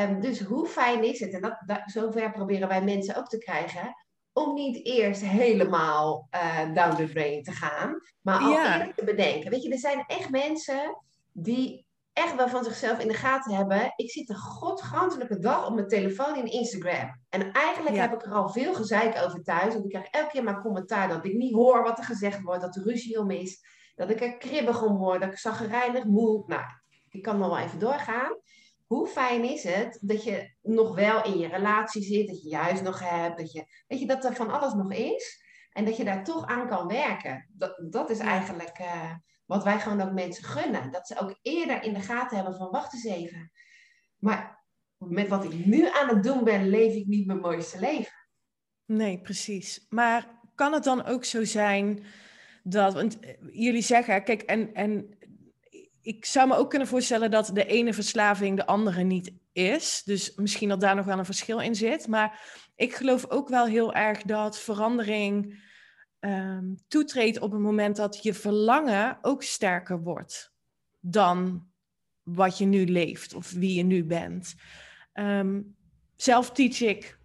[0.00, 3.38] Um, dus hoe fijn is het, en dat, dat, zover proberen wij mensen ook te
[3.38, 3.94] krijgen,
[4.32, 8.80] om niet eerst helemaal uh, down the drain te gaan, maar al ja.
[8.80, 9.50] eerst te bedenken.
[9.50, 11.83] Weet je, er zijn echt mensen die
[12.14, 13.92] echt wel van zichzelf in de gaten hebben.
[13.96, 17.20] Ik zit de godgantelijke dag op mijn telefoon in Instagram.
[17.28, 18.00] En eigenlijk ja.
[18.00, 19.72] heb ik er al veel gezeik over thuis.
[19.72, 22.60] Want ik krijg elke keer maar commentaar dat ik niet hoor wat er gezegd wordt.
[22.60, 23.66] Dat er ruzie om is.
[23.94, 25.20] Dat ik er kribbig om word.
[25.20, 26.42] Dat ik zaggerijnig moe.
[26.46, 26.64] Nou,
[27.10, 28.38] ik kan nog wel even doorgaan.
[28.86, 32.26] Hoe fijn is het dat je nog wel in je relatie zit.
[32.26, 33.38] Dat je huis nog hebt.
[33.38, 35.42] Dat, je, weet je, dat er van alles nog is.
[35.72, 37.48] En dat je daar toch aan kan werken.
[37.52, 39.12] Dat, dat is eigenlijk uh,
[39.46, 40.90] wat wij gewoon ook mensen gunnen.
[40.90, 43.50] Dat ze ook eerder in de gaten hebben van wacht eens even.
[44.18, 44.64] Maar
[44.98, 48.12] met wat ik nu aan het doen ben, leef ik niet mijn mooiste leven.
[48.84, 49.86] Nee, precies.
[49.88, 52.04] Maar kan het dan ook zo zijn
[52.62, 55.18] dat, eh, jullie zeggen, kijk, en, en
[56.02, 60.02] ik zou me ook kunnen voorstellen dat de ene verslaving de andere niet is.
[60.04, 62.06] Dus misschien dat daar nog wel een verschil in zit.
[62.06, 62.40] Maar
[62.76, 65.62] ik geloof ook wel heel erg dat verandering
[66.24, 70.52] um, toetreedt op het moment dat je verlangen ook sterker wordt
[71.00, 71.66] dan
[72.22, 74.54] wat je nu leeft of wie je nu bent.
[75.14, 75.76] Um,
[76.16, 77.18] zelf teach ik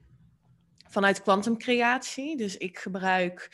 [0.88, 2.38] vanuit kwantumcreatie.
[2.38, 3.52] Dus ik gebruik,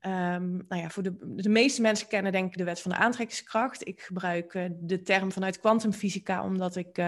[0.00, 2.96] um, nou ja, voor de, de meeste mensen kennen denk ik de wet van de
[2.96, 3.88] aantrekkingskracht.
[3.88, 6.98] Ik gebruik uh, de term vanuit kwantumfysica, omdat ik,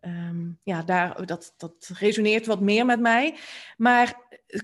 [0.00, 3.36] um, ja, daar, dat, dat resoneert wat meer met mij.
[3.76, 4.14] Maar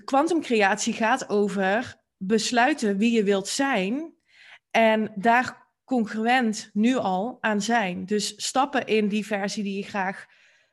[0.05, 4.13] kwantumcreatie gaat over besluiten wie je wilt zijn
[4.71, 8.05] en daar congruent nu al aan zijn.
[8.05, 10.25] Dus stappen in die versie die je graag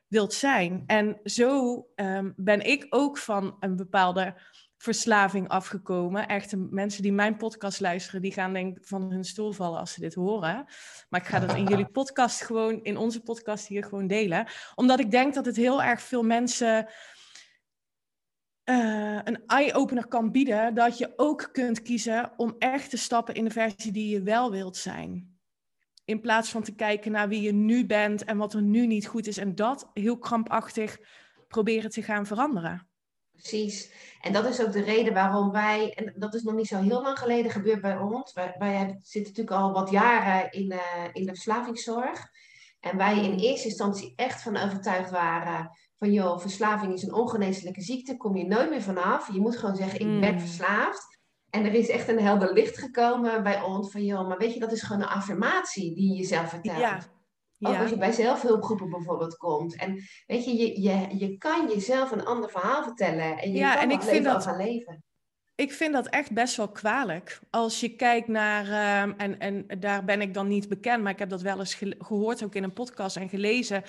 [0.07, 0.83] wilt zijn.
[0.85, 4.35] En zo um, ben ik ook van een bepaalde
[4.77, 6.27] verslaving afgekomen.
[6.27, 9.93] Echt, mensen die mijn podcast luisteren, die gaan denk ik van hun stoel vallen als
[9.93, 10.65] ze dit horen.
[11.09, 14.47] Maar ik ga dat in jullie podcast gewoon, in onze podcast hier gewoon delen.
[14.75, 16.87] Omdat ik denk dat het heel erg veel mensen
[18.65, 20.73] uh, een eye-opener kan bieden.
[20.73, 24.51] Dat je ook kunt kiezen om echt te stappen in de versie die je wel
[24.51, 25.37] wilt zijn.
[26.05, 29.07] In plaats van te kijken naar wie je nu bent en wat er nu niet
[29.07, 29.37] goed is.
[29.37, 30.99] En dat heel krampachtig
[31.47, 32.87] proberen te gaan veranderen.
[33.31, 33.91] Precies.
[34.21, 37.01] En dat is ook de reden waarom wij, en dat is nog niet zo heel
[37.01, 38.33] lang geleden gebeurd bij ons.
[38.33, 40.79] Wij, wij zitten natuurlijk al wat jaren in, uh,
[41.13, 42.27] in de verslavingszorg.
[42.79, 47.81] En wij in eerste instantie echt van overtuigd waren van joh, verslaving is een ongeneeslijke
[47.81, 49.33] ziekte, kom je nooit meer vanaf.
[49.33, 50.39] Je moet gewoon zeggen, ik ben mm.
[50.39, 51.21] verslaafd.
[51.49, 54.59] En er is echt een helder licht gekomen bij ons van, joh, maar weet je,
[54.59, 56.79] dat is gewoon een affirmatie die je jezelf vertelt.
[56.79, 56.99] Ja.
[57.59, 59.75] Ook als je bij zelfhulpgroepen bijvoorbeeld komt.
[59.75, 63.37] En weet je, je, je, je kan jezelf een ander verhaal vertellen.
[63.37, 65.03] En je ja, kan en ik vind dat, gaan leven.
[65.55, 67.39] Ik vind dat echt best wel kwalijk.
[67.49, 71.19] Als je kijkt naar, ehm, en, en daar ben ik dan niet bekend, maar ik
[71.19, 73.83] heb dat wel eens gehoord, ook in een podcast en gelezen.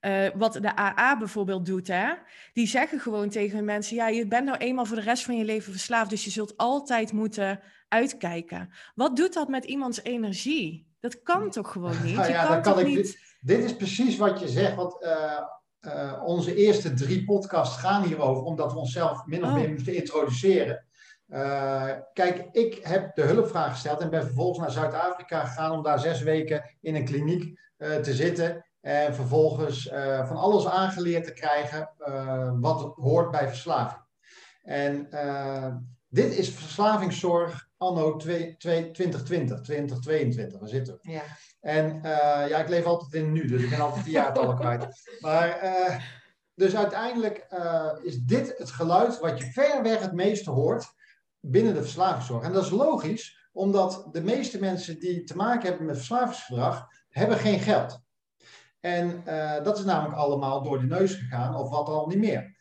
[0.00, 2.12] Uh, wat de AA bijvoorbeeld doet, hè?
[2.52, 5.44] die zeggen gewoon tegen mensen: ja, je bent nou eenmaal voor de rest van je
[5.44, 8.70] leven verslaafd, dus je zult altijd moeten uitkijken.
[8.94, 10.86] Wat doet dat met iemands energie?
[11.00, 12.16] Dat kan toch gewoon niet?
[12.16, 12.96] Nou ja, kan kan ik, niet...
[12.96, 15.40] Dit, dit, is precies wat je zegt, want uh,
[15.80, 19.54] uh, onze eerste drie podcasts gaan hierover, omdat we onszelf min of oh.
[19.54, 20.84] meer moesten introduceren.
[21.28, 25.98] Uh, kijk, ik heb de hulpvraag gesteld en ben vervolgens naar Zuid-Afrika gegaan om daar
[25.98, 28.64] zes weken in een kliniek te zitten.
[28.80, 34.00] En vervolgens uh, van alles aangeleerd te krijgen uh, wat hoort bij verslaving.
[34.62, 35.74] En uh,
[36.08, 40.60] dit is verslavingszorg anno 2020, 2022.
[40.60, 41.10] Waar zitten we?
[41.10, 41.22] Ja.
[41.60, 42.00] En
[42.48, 44.86] ja, ik leef altijd in nu, dus ik ben altijd die jaartallen kwijt.
[45.20, 45.58] Maar
[46.54, 47.46] dus uiteindelijk
[48.02, 50.92] is dit het geluid wat je ver weg het meeste hoort
[51.40, 52.44] binnen de verslavingszorg.
[52.44, 57.38] En dat is logisch, omdat de meeste mensen die te maken hebben met verslavingsgedrag, hebben
[57.38, 58.00] geen geld.
[58.80, 62.56] En uh, dat is namelijk allemaal door de neus gegaan, of wat al niet meer.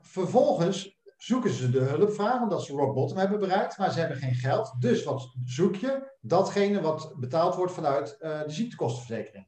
[0.00, 4.34] vervolgens zoeken ze de hulpvraag, omdat ze rock bottom hebben bereikt, maar ze hebben geen
[4.34, 4.74] geld.
[4.78, 6.16] Dus wat zoek je?
[6.20, 9.46] Datgene wat betaald wordt vanuit uh, de ziektekostenverzekering.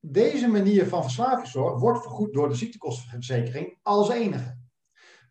[0.00, 4.58] Deze manier van verslavingszorg wordt vergoed door de ziektekostenverzekering als enige.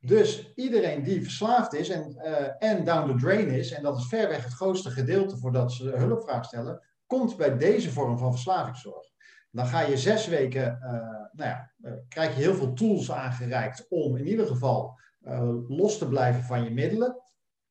[0.02, 4.08] Dus iedereen die verslaafd is en, uh, en down the drain is, en dat is
[4.08, 9.08] ver weg het grootste gedeelte voordat ze hulpvraag stellen, komt bij deze vorm van verslavingszorg.
[9.52, 10.92] Dan ga je zes weken, uh,
[11.32, 15.98] nou ja, uh, krijg je heel veel tools aangereikt om in ieder geval uh, los
[15.98, 17.22] te blijven van je middelen.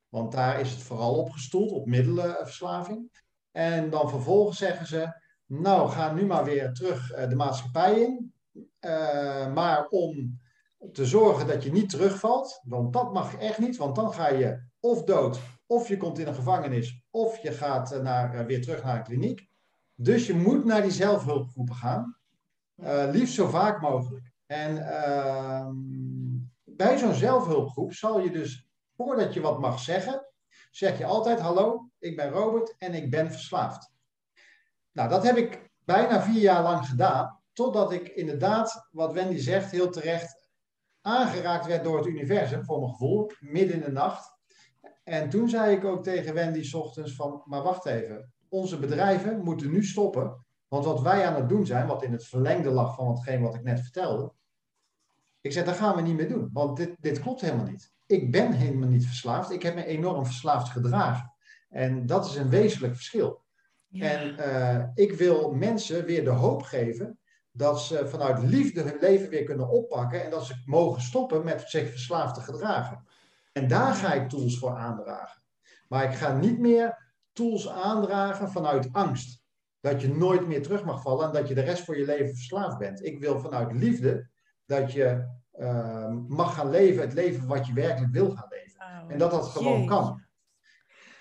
[0.09, 3.23] Want daar is het vooral op gestoeld, op middelenverslaving.
[3.51, 5.13] En dan vervolgens zeggen ze,
[5.47, 8.33] nou ga nu maar weer terug de maatschappij in.
[9.55, 10.41] maar om
[10.93, 14.67] te zorgen dat je niet terugvalt, want dat mag echt niet, want dan ga je
[14.81, 18.63] of dood of je komt in een gevangenis, of je gaat eh, naar, eh, weer
[18.63, 19.49] terug naar een kliniek.
[19.95, 22.17] Dus je moet naar die zelfhulpgroepen gaan.
[22.77, 24.33] Uh, liefst zo vaak mogelijk.
[24.47, 25.69] En uh,
[26.65, 30.27] bij zo'n zelfhulpgroep zal je dus, voordat je wat mag zeggen,
[30.71, 33.93] zeg je altijd: Hallo, ik ben Robert en ik ben verslaafd.
[34.93, 39.71] Nou, dat heb ik bijna vier jaar lang gedaan, totdat ik inderdaad, wat Wendy zegt,
[39.71, 40.38] heel terecht
[41.09, 44.37] aangeraakt werd door het universum, voor mijn gevoel, midden in de nacht.
[45.05, 49.41] En toen zei ik ook tegen Wendy s ochtends van, maar wacht even, onze bedrijven
[49.43, 50.47] moeten nu stoppen.
[50.69, 53.55] Want wat wij aan het doen zijn, wat in het verlengde lag van hetgeen wat
[53.55, 54.33] ik net vertelde.
[55.41, 57.93] Ik zei, dat gaan we niet meer doen, want dit, dit klopt helemaal niet.
[58.07, 59.51] ik ben helemaal niet verslaafd.
[59.51, 61.33] Ik heb me enorm verslaafd gedragen.
[61.69, 63.43] En dat is een wezenlijk verschil.
[63.93, 67.19] En uh, ik wil mensen weer de hoop geven
[67.59, 71.63] dat ze vanuit liefde hun leven weer kunnen oppakken en dat ze mogen stoppen met
[71.67, 73.05] zich verslaafd te gedragen.
[73.53, 75.43] En daar ga ik tools voor aandragen.
[75.89, 79.43] Maar ik ga niet meer tools aandragen vanuit angst.
[79.81, 82.35] Dat je nooit meer terug mag vallen en dat je de rest van je leven
[82.35, 83.05] verslaafd bent.
[83.05, 84.29] Ik wil vanuit liefde
[84.67, 89.11] dat je uh, mag gaan leven het leven wat je werkelijk wil gaan leven.
[89.11, 90.23] en dat dat gewoon kan.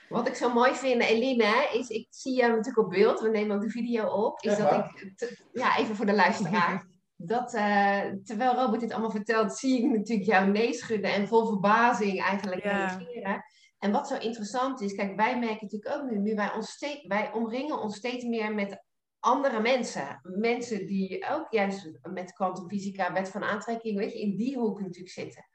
[0.10, 3.20] Wat ik zo mooi vind, Eline, is ik zie jou natuurlijk op beeld.
[3.20, 4.42] We nemen ook de video op.
[4.42, 6.86] Is dat ik, ja, even voor de luisteraar.
[7.20, 11.46] Dat uh, terwijl Robert dit allemaal vertelt, zie ik natuurlijk jou nee schudden en vol
[11.48, 13.44] verbazing eigenlijk reageren.
[13.80, 17.08] En wat zo interessant is, kijk, wij merken natuurlijk ook nu, nu wij, ons steeds,
[17.08, 18.84] wij omringen ons steeds meer met
[19.20, 20.20] andere mensen.
[20.24, 25.14] Mensen die ook juist met kwantumfysica, wet van aantrekking, weet je, in die hoek natuurlijk
[25.14, 25.46] zitten.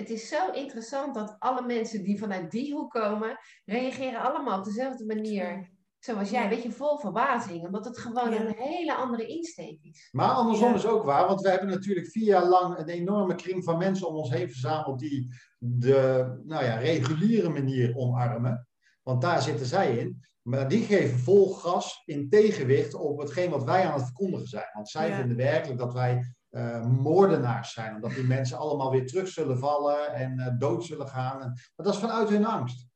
[0.00, 4.64] Het is zo interessant dat alle mensen die vanuit die hoek komen, reageren allemaal op
[4.64, 5.70] dezelfde manier.
[5.98, 7.64] Zoals jij, weet je, vol verbazing.
[7.64, 10.08] Omdat het gewoon een hele andere insteek is.
[10.12, 13.64] Maar andersom is ook waar, want we hebben natuurlijk vier jaar lang een enorme kring
[13.64, 18.68] van mensen om ons heen verzameld die de nou ja, reguliere manier omarmen.
[19.02, 20.20] Want daar zitten zij in.
[20.42, 24.70] Maar die geven vol gas in tegenwicht op hetgeen wat wij aan het verkondigen zijn.
[24.72, 27.94] Want zij vinden werkelijk dat wij uh, moordenaars zijn.
[27.94, 31.42] Omdat die mensen allemaal weer terug zullen vallen en uh, dood zullen gaan.
[31.42, 32.86] En, maar dat is vanuit hun angst.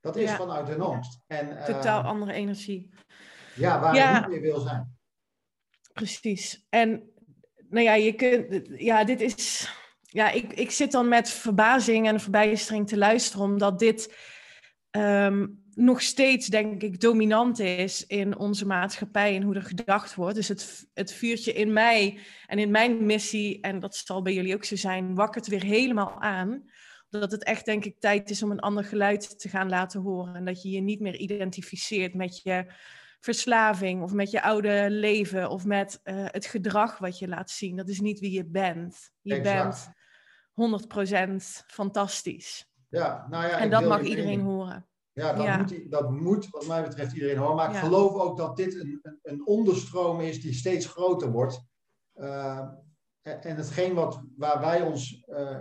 [0.00, 1.20] Dat is vanuit hun angst.
[1.26, 2.90] En, uh, Totaal andere energie.
[3.54, 4.14] Ja, waar ja.
[4.14, 4.96] je niet meer wil zijn.
[5.92, 6.66] Precies.
[6.68, 7.12] En
[7.68, 9.72] nou ja, je kunt, ja, dit is.
[10.00, 14.14] Ja, ik, ik zit dan met verbazing en verbijstering te luisteren, omdat dit.
[14.90, 20.34] Um, nog steeds, denk ik, dominant is in onze maatschappij en hoe er gedacht wordt.
[20.34, 24.54] Dus het, het vuurtje in mij en in mijn missie, en dat zal bij jullie
[24.54, 26.70] ook zo zijn, wakkert weer helemaal aan.
[27.08, 30.34] Dat het echt, denk ik, tijd is om een ander geluid te gaan laten horen.
[30.34, 32.66] En dat je je niet meer identificeert met je
[33.20, 37.76] verslaving of met je oude leven of met uh, het gedrag wat je laat zien.
[37.76, 39.10] Dat is niet wie je bent.
[39.20, 39.92] Je exact.
[40.54, 42.68] bent 100% fantastisch.
[42.88, 44.86] Ja, nou ja, en dat mag iedereen horen.
[45.14, 47.56] Ja, dat, Moet, dat moet wat mij betreft iedereen horen.
[47.56, 51.64] Maar ik geloof ook dat dit een, een, een, onderstroom is die steeds groter wordt.
[52.14, 52.68] Uh,
[53.22, 55.58] en hetgeen wat, waar wij ons uh,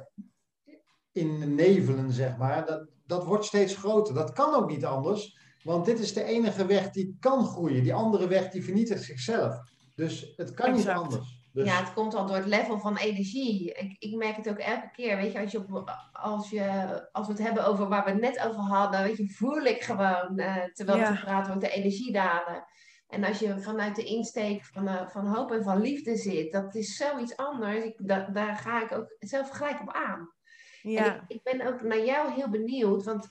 [1.12, 4.13] in nevelen, zeg maar, dat, dat wordt steeds groter.
[4.13, 5.38] Dat kan ook niet anders.
[5.63, 7.84] Want dit is de enige weg die kan groeien.
[7.84, 9.60] Die andere weg die vernietigt zichzelf.
[9.96, 11.42] Dus het kan niet anders.
[11.54, 11.68] Dus...
[11.68, 13.74] Ja, het komt al door het level van energie.
[13.74, 15.16] Ik, ik merk het ook elke keer.
[15.16, 18.22] Weet je, als, je op, als, je, als we het hebben over waar we het
[18.22, 21.12] net over hadden, weet je, voel ik gewoon, uh, terwijl ja.
[21.12, 22.66] we praten, wordt de energie dalen.
[23.08, 26.76] En als je vanuit de insteek van, uh, van hoop en van liefde zit, dat
[26.76, 27.84] is zoiets anders.
[27.84, 30.34] Ik, da, daar ga ik ook zelf gelijk op aan.
[30.82, 31.16] Ja.
[31.16, 33.30] Ik, ik, ben ook naar jou heel benieuwd, want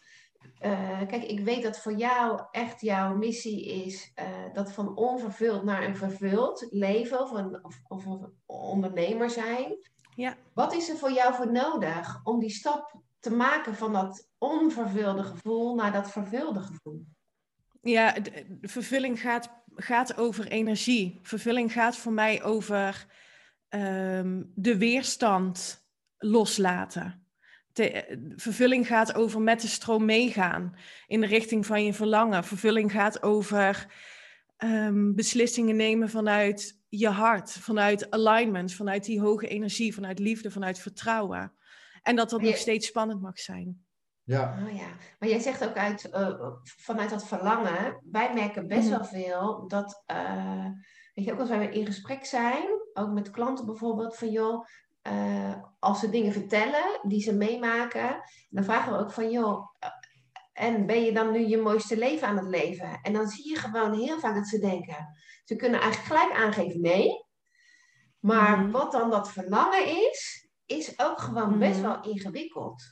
[0.65, 5.65] uh, kijk, ik weet dat voor jou echt jouw missie is uh, dat van onvervuld
[5.65, 9.77] naar een vervuld leven of een, of, of een ondernemer zijn.
[10.15, 10.37] Ja.
[10.55, 15.23] Wat is er voor jou voor nodig om die stap te maken van dat onvervulde
[15.23, 17.07] gevoel naar dat vervulde gevoel?
[17.81, 21.19] Ja, de, de vervulling gaat, gaat over energie.
[21.23, 23.07] Vervulling gaat voor mij over
[23.69, 25.87] um, de weerstand
[26.19, 27.22] loslaten
[28.37, 32.45] vervulling gaat over met de stroom meegaan in de richting van je verlangen.
[32.45, 33.87] Vervulling gaat over
[34.59, 40.79] um, beslissingen nemen vanuit je hart, vanuit alignment, vanuit die hoge energie, vanuit liefde, vanuit
[40.79, 41.53] vertrouwen.
[42.03, 43.85] En dat dat nog steeds spannend mag zijn.
[44.25, 44.59] Ja.
[44.67, 44.89] Oh ja.
[45.19, 48.91] Maar jij zegt ook uit, uh, vanuit dat verlangen, wij merken best mhm.
[48.91, 50.67] wel veel dat, uh,
[51.15, 54.67] weet je, ook als wij in gesprek zijn, ook met klanten bijvoorbeeld, van joh,
[55.09, 59.91] uh, als ze dingen vertellen die ze meemaken, dan vragen we ook van, joh, eh,
[60.53, 62.99] en ben je dan nu je mooiste leven aan het leven?
[63.03, 66.81] En dan zie je gewoon heel vaak dat ze denken, ze kunnen eigenlijk gelijk aangeven
[66.81, 67.27] nee.
[68.21, 68.71] Maar mhm.
[68.71, 71.89] wat dan dat verlangen is, is ook gewoon best mhm.
[71.89, 72.83] wel ingewikkeld.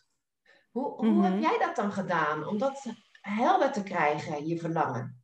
[0.71, 1.43] Hoe, hoe heb mhm.
[1.43, 2.87] jij dat dan gedaan om dat
[3.21, 5.23] helder te krijgen, je verlangen?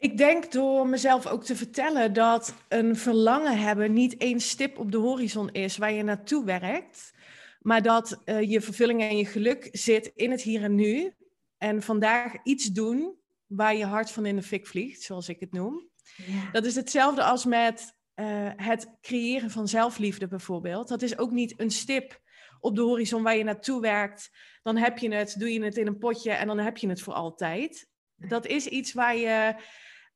[0.00, 4.92] Ik denk door mezelf ook te vertellen dat een verlangen hebben niet één stip op
[4.92, 7.12] de horizon is waar je naartoe werkt,
[7.60, 11.14] maar dat uh, je vervulling en je geluk zit in het hier en nu.
[11.58, 13.14] En vandaag iets doen
[13.46, 15.88] waar je hart van in de fik vliegt, zoals ik het noem.
[16.16, 16.50] Ja.
[16.52, 20.88] Dat is hetzelfde als met uh, het creëren van zelfliefde bijvoorbeeld.
[20.88, 22.20] Dat is ook niet een stip
[22.60, 24.30] op de horizon waar je naartoe werkt.
[24.62, 27.02] Dan heb je het, doe je het in een potje en dan heb je het
[27.02, 27.88] voor altijd.
[28.16, 29.54] Dat is iets waar je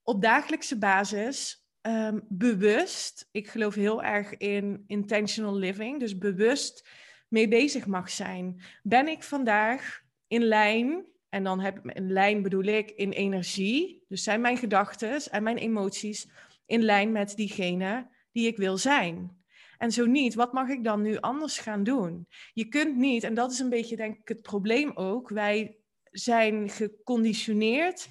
[0.05, 6.88] op dagelijkse basis ehm, bewust, ik geloof heel erg in intentional living, dus bewust
[7.29, 8.62] mee bezig mag zijn.
[8.83, 14.05] Ben ik vandaag in lijn, en dan heb ik in lijn bedoel ik in energie,
[14.09, 16.29] dus zijn mijn gedachten en mijn emoties
[16.67, 19.43] in lijn met diegene die ik wil zijn.
[19.79, 22.27] En zo niet, wat mag ik dan nu anders gaan doen?
[22.53, 25.77] Je kunt niet, en dat is een beetje denk ik het probleem ook, wij
[26.11, 28.09] zijn geconditioneerd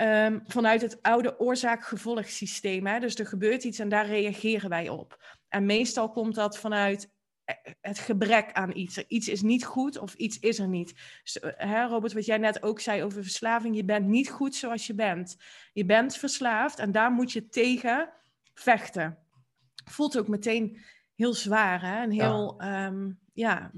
[0.00, 3.00] ehm, vanuit het oude oorzaak-gevolgsysteem.
[3.00, 5.38] Dus er gebeurt iets en daar reageren wij op.
[5.48, 7.10] En meestal komt dat vanuit
[7.44, 8.98] eh, het gebrek aan iets.
[8.98, 10.94] Iets is niet goed of iets is er niet.
[11.42, 14.94] Hè, Robert, wat jij net ook zei over verslaving, je bent niet goed zoals je
[14.94, 15.36] bent.
[15.72, 18.12] Je bent verslaafd en daar moet je tegen
[18.54, 19.18] vechten.
[19.84, 20.78] Voelt ook meteen
[21.20, 22.02] heel zwaar hè?
[22.02, 22.86] en heel ja.
[22.86, 23.70] Ehm, ja,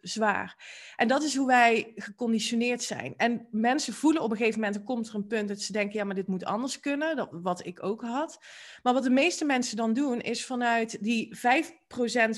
[0.00, 0.56] zwaar.
[0.96, 3.14] En dat is hoe wij geconditioneerd zijn.
[3.16, 5.98] En mensen voelen op een gegeven moment, er komt er een punt dat ze denken,
[5.98, 8.38] ja, maar dit moet anders kunnen, dat, wat ik ook had.
[8.82, 11.38] Maar wat de meeste mensen dan doen, is vanuit die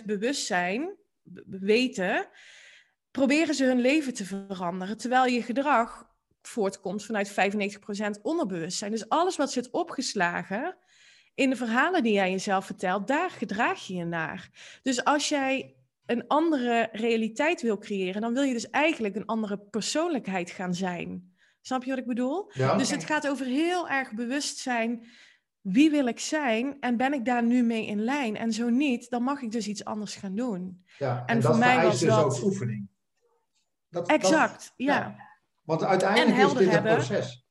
[0.01, 0.97] 5% bewustzijn,
[1.47, 2.29] weten,
[3.11, 6.07] proberen ze hun leven te veranderen, terwijl je gedrag
[6.43, 8.91] voortkomt vanuit 95% onderbewustzijn.
[8.91, 10.77] Dus alles wat zit opgeslagen,
[11.39, 14.51] in de verhalen die jij jezelf vertelt, daar gedraag je je naar.
[14.83, 15.75] Dus als jij
[16.07, 21.33] een andere realiteit wil creëren, dan wil je dus eigenlijk een andere persoonlijkheid gaan zijn.
[21.61, 22.53] Snap je wat ik bedoel?
[22.77, 25.07] Dus het gaat over heel erg bewust zijn.
[25.61, 28.37] Wie wil ik zijn en ben ik daar nu mee in lijn?
[28.37, 30.85] En zo niet, dan mag ik dus iets anders gaan doen.
[30.99, 32.25] Ja, en, voor mij was dus dat...
[32.25, 32.89] ook oefening.
[33.89, 35.17] Dat, exact, ja.
[35.65, 37.48] Want uiteindelijk is dit een proces.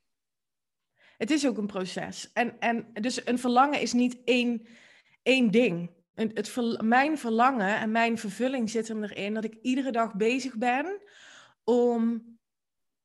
[1.18, 2.30] Het is ook een proces.
[2.34, 4.68] En, en dus een verlangen is niet één,
[5.24, 5.96] één ding.
[6.14, 11.02] Het, mijn verlangen en mijn vervulling zit erin dat ik iedere dag bezig ben
[11.64, 12.24] om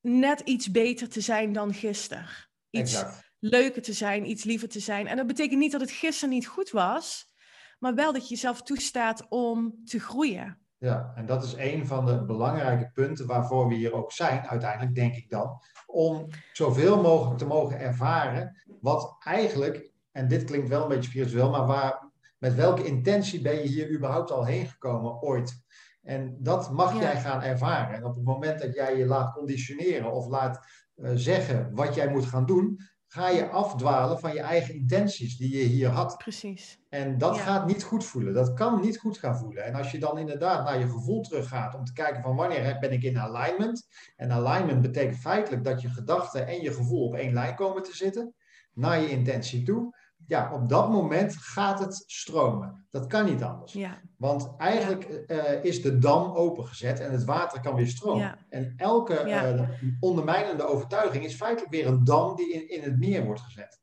[0.00, 2.26] net iets beter te zijn dan gisteren.
[2.70, 3.04] Iets
[3.38, 5.06] leuker te zijn, iets liever te zijn.
[5.06, 7.34] En dat betekent niet dat het gisteren niet goed was,
[7.78, 10.61] maar wel dat je jezelf toestaat om te groeien.
[10.82, 14.94] Ja, en dat is een van de belangrijke punten waarvoor we hier ook zijn, uiteindelijk
[14.94, 20.82] denk ik dan, om zoveel mogelijk te mogen ervaren wat eigenlijk, en dit klinkt wel
[20.82, 25.22] een beetje spiritueel, maar waar, met welke intentie ben je hier überhaupt al heen gekomen
[25.22, 25.64] ooit?
[26.02, 27.96] En dat mag jij gaan ervaren.
[27.96, 30.66] En op het moment dat jij je laat conditioneren of laat
[30.96, 32.78] uh, zeggen wat jij moet gaan doen,
[33.12, 36.18] ga je afdwalen van je eigen intenties die je hier had.
[36.18, 36.78] Precies.
[36.88, 38.34] En dat gaat niet goed voelen.
[38.34, 39.64] Dat kan niet goed gaan voelen.
[39.64, 42.92] En als je dan inderdaad naar je gevoel teruggaat om te kijken van wanneer ben
[42.92, 43.88] ik in alignment.
[44.16, 47.96] En alignment betekent feitelijk dat je gedachten en je gevoel op één lijn komen te
[47.96, 48.34] zitten.
[48.72, 52.86] Naar je intentie toe ja, op dat moment gaat het stromen.
[52.90, 53.72] Dat kan niet anders.
[53.72, 54.00] Ja.
[54.16, 58.38] Want eigenlijk uh, is de dam opengezet en het water kan weer stromen.
[58.48, 59.68] En elke uh,
[60.00, 63.80] ondermijnende overtuiging is feitelijk weer een dam die in, in het meer wordt gezet.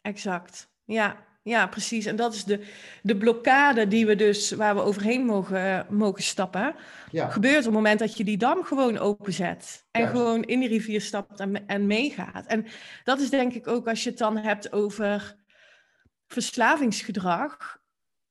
[0.00, 0.70] Exact.
[0.84, 2.06] Ja, ja, precies.
[2.06, 2.66] En dat is de,
[3.02, 6.74] de blokkade die we dus, waar we overheen mogen, mogen stappen.
[7.10, 7.28] Ja.
[7.28, 9.86] Gebeurt op het moment dat je die dam gewoon openzet.
[9.90, 12.46] En gewoon in die rivier stapt en, en meegaat.
[12.46, 12.66] En
[13.04, 15.36] dat is denk ik ook als je het dan hebt over
[16.32, 17.80] verslavingsgedrag.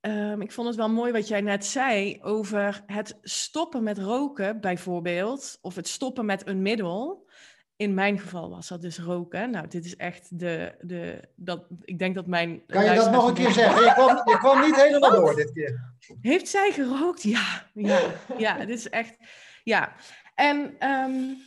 [0.02, 4.62] Um, ik vond het wel mooi wat jij net zei over het stoppen met roken,
[4.62, 7.30] bijvoorbeeld, of het stoppen met een middel.
[7.76, 9.50] In mijn geval was dat dus roken.
[9.50, 10.76] Nou, dit is echt de.
[10.82, 12.66] de dat, ik denk dat mijn.
[12.66, 13.84] Kan je dat nog een keer zeggen?
[13.84, 15.94] Je kwam, je kwam niet helemaal door dit keer.
[16.22, 17.24] Heeft zij gerookt?
[17.24, 18.00] Ja, ja,
[18.38, 18.58] ja.
[18.58, 19.18] dit is echt.
[19.64, 19.96] Ja.
[20.36, 21.38] En um,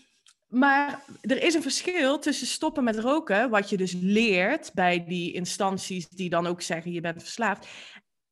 [0.54, 5.32] maar er is een verschil tussen stoppen met roken, wat je dus leert bij die
[5.32, 7.66] instanties die dan ook zeggen je bent verslaafd,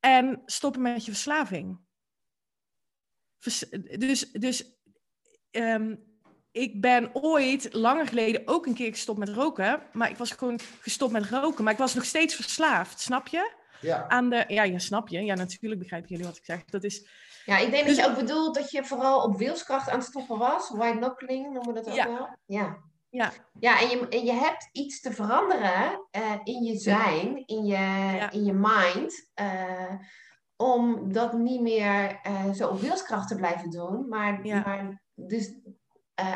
[0.00, 1.78] en stoppen met je verslaving.
[3.98, 4.64] dus dus
[5.50, 6.12] um,
[6.52, 9.82] ik ben ooit, langer geleden, ook een keer gestopt met roken.
[9.92, 11.64] Maar ik was gewoon gestopt met roken.
[11.64, 13.52] Maar ik was nog steeds verslaafd, snap je?
[13.80, 14.08] Ja.
[14.08, 15.20] Aan de, ja, ja, snap je.
[15.20, 16.64] Ja, natuurlijk begrijpen jullie wat ik zeg.
[16.64, 17.06] Dat is,
[17.44, 20.08] ja, ik denk dat dus je ook bedoelt dat je vooral op wilskracht aan het
[20.08, 20.70] stoppen was.
[20.70, 22.06] White knuckling noemen we dat ook ja.
[22.06, 22.36] wel.
[22.44, 22.76] Ja.
[23.08, 27.64] Ja, ja en, je, en je hebt iets te veranderen uh, in je zijn, in
[27.64, 29.30] je, in je mind.
[29.40, 29.94] Uh,
[30.56, 34.08] om dat niet meer uh, zo op wilskracht te blijven doen.
[34.08, 35.52] Maar, maar dus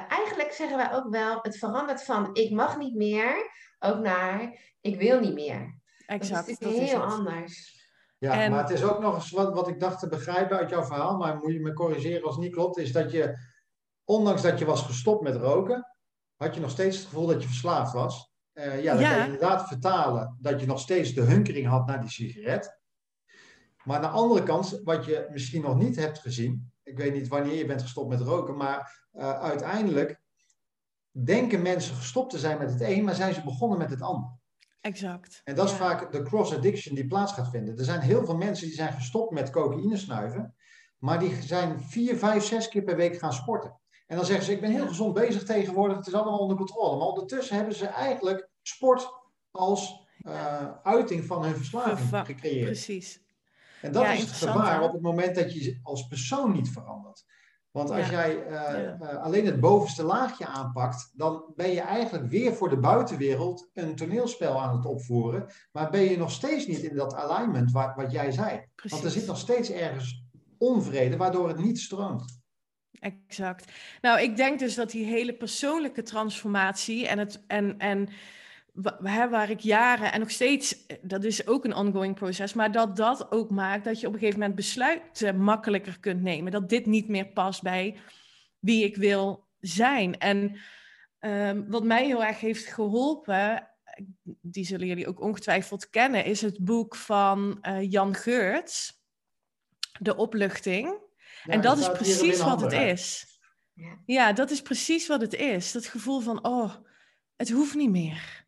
[0.08, 4.98] eigenlijk zeggen wij ook wel, het verandert van ik mag niet meer, ook naar ik
[4.98, 5.80] wil niet meer.
[6.06, 6.46] Exact.
[6.46, 7.75] Dat is, dat heel anders.
[8.18, 10.84] Ja, maar het is ook nog eens wat, wat ik dacht te begrijpen uit jouw
[10.84, 13.38] verhaal, maar moet je me corrigeren als het niet klopt, is dat je,
[14.04, 15.96] ondanks dat je was gestopt met roken,
[16.36, 18.34] had je nog steeds het gevoel dat je verslaafd was.
[18.54, 22.00] Uh, ja, dan kan je inderdaad vertalen dat je nog steeds de hunkering had naar
[22.00, 22.80] die sigaret.
[23.84, 27.28] Maar aan de andere kant, wat je misschien nog niet hebt gezien, ik weet niet
[27.28, 30.20] wanneer je bent gestopt met roken, maar uh, uiteindelijk
[31.10, 34.30] denken mensen gestopt te zijn met het een, maar zijn ze begonnen met het ander.
[34.86, 35.40] Exact.
[35.44, 35.76] En dat is Ja.
[35.76, 37.78] vaak de cross-addiction die plaats gaat vinden.
[37.78, 40.54] Er zijn heel veel mensen die zijn gestopt met cocaïne snuiven,
[40.98, 43.80] maar die zijn vier, vijf, zes keer per week gaan sporten.
[44.06, 46.96] En dan zeggen ze, ik ben heel gezond bezig tegenwoordig, het is allemaal onder controle.
[46.96, 49.08] Maar ondertussen hebben ze eigenlijk sport
[49.50, 52.64] als eh, uiting van hun verslaving Verva- gecreëerd.
[52.64, 53.20] Precies.
[53.82, 54.84] En dat Ja, is het gevaar hè?
[54.84, 57.24] op het moment dat je als persoon niet verandert.
[57.76, 58.10] Want als Ja.
[58.10, 58.96] jij eh, Ja.
[59.00, 63.94] eh, alleen het bovenste laagje aanpakt, dan ben je eigenlijk weer voor de buitenwereld een
[63.96, 65.46] toneelspel aan het opvoeren.
[65.72, 68.64] Maar ben je nog steeds niet in dat alignment wa- wat jij zei.
[68.74, 68.90] Precies.
[69.00, 70.24] Want er zit nog steeds ergens
[70.58, 72.40] onvrede, waardoor het niet stroomt.
[73.00, 73.72] Exact.
[74.00, 78.08] Nou, ik denk dus dat die hele persoonlijke transformatie en het en, en
[78.76, 82.52] wa- hè, waar ik jaren en nog steeds, eh, dat is ook een ongoing proces,
[82.54, 86.52] maar dat dat ook maakt dat je op een gegeven moment besluiten makkelijker kunt nemen.
[86.52, 87.96] Dat dit niet meer past bij
[88.58, 90.18] wie ik wil zijn.
[90.18, 90.56] En
[91.18, 93.68] ehm, wat mij heel erg heeft geholpen,
[94.40, 99.02] die zullen jullie ook ongetwijfeld kennen, is het boek van eh, Jan Geurts,
[100.00, 100.86] De Opluchting.
[101.44, 103.24] Ja, en dat is precies wat het is.
[103.72, 103.98] Ja.
[104.06, 105.72] Ja, dat is precies wat het is.
[105.72, 106.74] Dat gevoel van, oh,
[107.36, 108.45] het hoeft niet meer.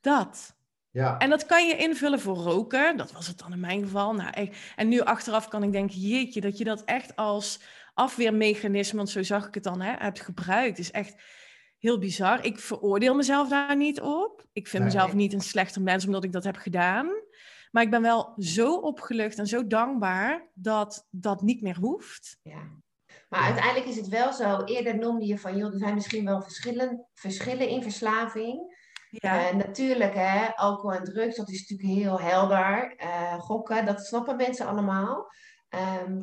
[0.00, 0.18] Ja.
[0.18, 0.54] Dat.
[0.92, 2.96] Ja, En dat kan je invullen voor roken.
[2.96, 4.14] Dat was het dan in mijn geval.
[4.14, 7.60] Nou, ik- en nu achteraf kan ik denken, jeetje, dat je dat echt als
[7.94, 10.78] afweermechanisme, want zo zag ik het dan, hè, hebt gebruikt.
[10.78, 11.22] is echt
[11.78, 12.44] heel bizar.
[12.44, 14.44] Ik veroordeel mezelf daar niet op.
[14.52, 14.92] Ik vind Nee.
[14.92, 17.08] mezelf niet een slechter mens omdat ik dat heb gedaan.
[17.70, 22.38] Maar ik ben wel zo opgelucht en zo dankbaar dat dat niet meer hoeft.
[22.42, 22.62] Ja.
[23.28, 24.64] Maar uiteindelijk is het wel zo.
[24.64, 28.69] Eerder noemde je van, joh, er zijn misschien wel verschillen, verschillen in verslaving.
[29.10, 32.94] Ja, Eh, natuurlijk, hè, alcohol en drugs, dat is natuurlijk heel helder.
[32.96, 35.26] Eh, gokken, dat snappen mensen allemaal.
[35.68, 36.22] Ehm,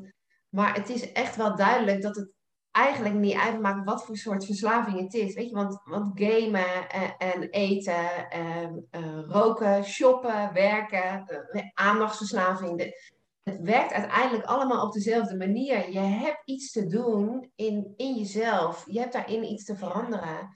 [0.49, 2.31] maar het is echt wel duidelijk dat het
[2.71, 5.33] eigenlijk niet uitmaakt wat voor soort verslaving het is.
[5.33, 12.95] Weet je, want, want gamen en, en eten, ehm, eh, roken, shoppen, werken, eh, aandachtsverslaving.
[13.43, 15.91] het werkt uiteindelijk allemaal op dezelfde manier.
[15.91, 18.85] Je hebt iets te doen in, in jezelf.
[18.89, 20.49] Je hebt daarin iets te veranderen.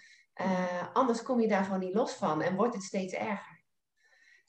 [0.44, 3.60] Eh, anders kom je daar gewoon niet los van en wordt het steeds erger.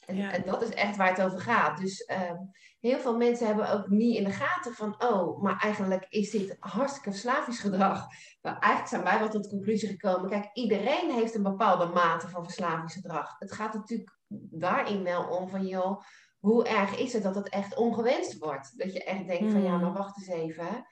[0.07, 0.33] En, Ja.
[0.33, 1.79] en dat is echt waar het over gaat.
[1.79, 2.37] Dus ehm,
[2.81, 6.57] heel veel mensen hebben ook niet in de gaten van, oh, maar eigenlijk is dit
[6.61, 8.07] hartstikke verslavingsgedrag.
[8.41, 12.29] Maar eigenlijk zijn wij wel tot de conclusie gekomen, kijk, iedereen heeft een bepaalde mate
[12.29, 13.39] van verslavingsgedrag.
[13.39, 14.19] Het gaat natuurlijk
[14.51, 16.03] daarin wel om van, joh,
[16.39, 18.79] hoe erg is het dat het echt ongewenst wordt?
[18.79, 19.81] Dat je echt denkt van, ja, Hmm.
[19.81, 20.87] maar wacht eens even.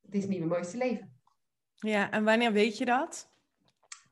[0.00, 1.14] Dit is niet mijn mooiste leven.
[1.74, 3.29] ja, en wanneer weet je dat?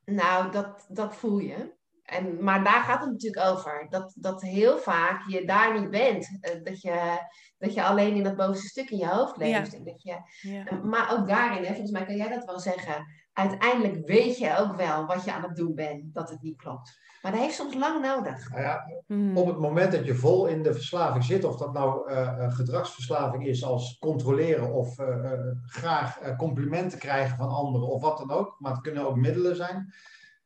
[0.09, 1.77] Nou, dat, dat voel je.
[2.03, 3.87] En, maar daar gaat het natuurlijk over.
[3.91, 6.39] Dat, dat heel vaak je daar niet bent.
[6.41, 7.19] Eh, Dat je,
[7.59, 9.75] dat je alleen in dat bovenste stuk in je hoofd leeft.
[9.75, 10.65] En dat je, Ja.
[10.83, 13.07] maar ook daarin, hè, volgens mij kan jij dat wel zeggen.
[13.39, 16.99] Uiteindelijk weet je ook wel wat je aan het doen bent, dat het niet klopt.
[17.23, 18.51] Maar dat heeft soms lang nodig.
[18.51, 19.37] Nou ja, Hmm.
[19.37, 22.53] op het moment dat je vol in de verslaving zit, of dat nou eh, eh,
[22.55, 28.19] gedragsverslaving is als controleren of eh, eh, graag eh, complimenten krijgen van anderen of wat
[28.19, 29.93] dan ook, maar het kunnen ook middelen zijn.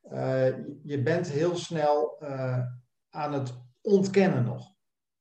[0.02, 0.46] Eh,
[0.82, 2.58] je bent heel snel eh,
[3.10, 4.70] aan het ontkennen nog.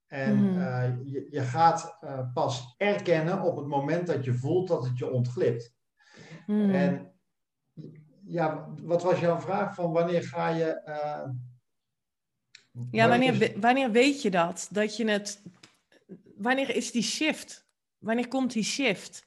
[0.07, 4.83] En eh, je, je gaat eh, pas erkennen op het moment dat je voelt dat
[4.85, 5.75] het je ontglipt.
[6.45, 6.69] Hmm.
[6.69, 7.10] En
[8.31, 10.65] ja, wat was jouw vraag van wanneer ga je.
[10.65, 11.29] eh,
[12.91, 14.67] Ja, wanneer, wanneer weet je dat?
[14.71, 15.41] Dat je het.
[16.37, 17.65] Wanneer is die shift?
[17.97, 19.23] Wanneer komt die shift?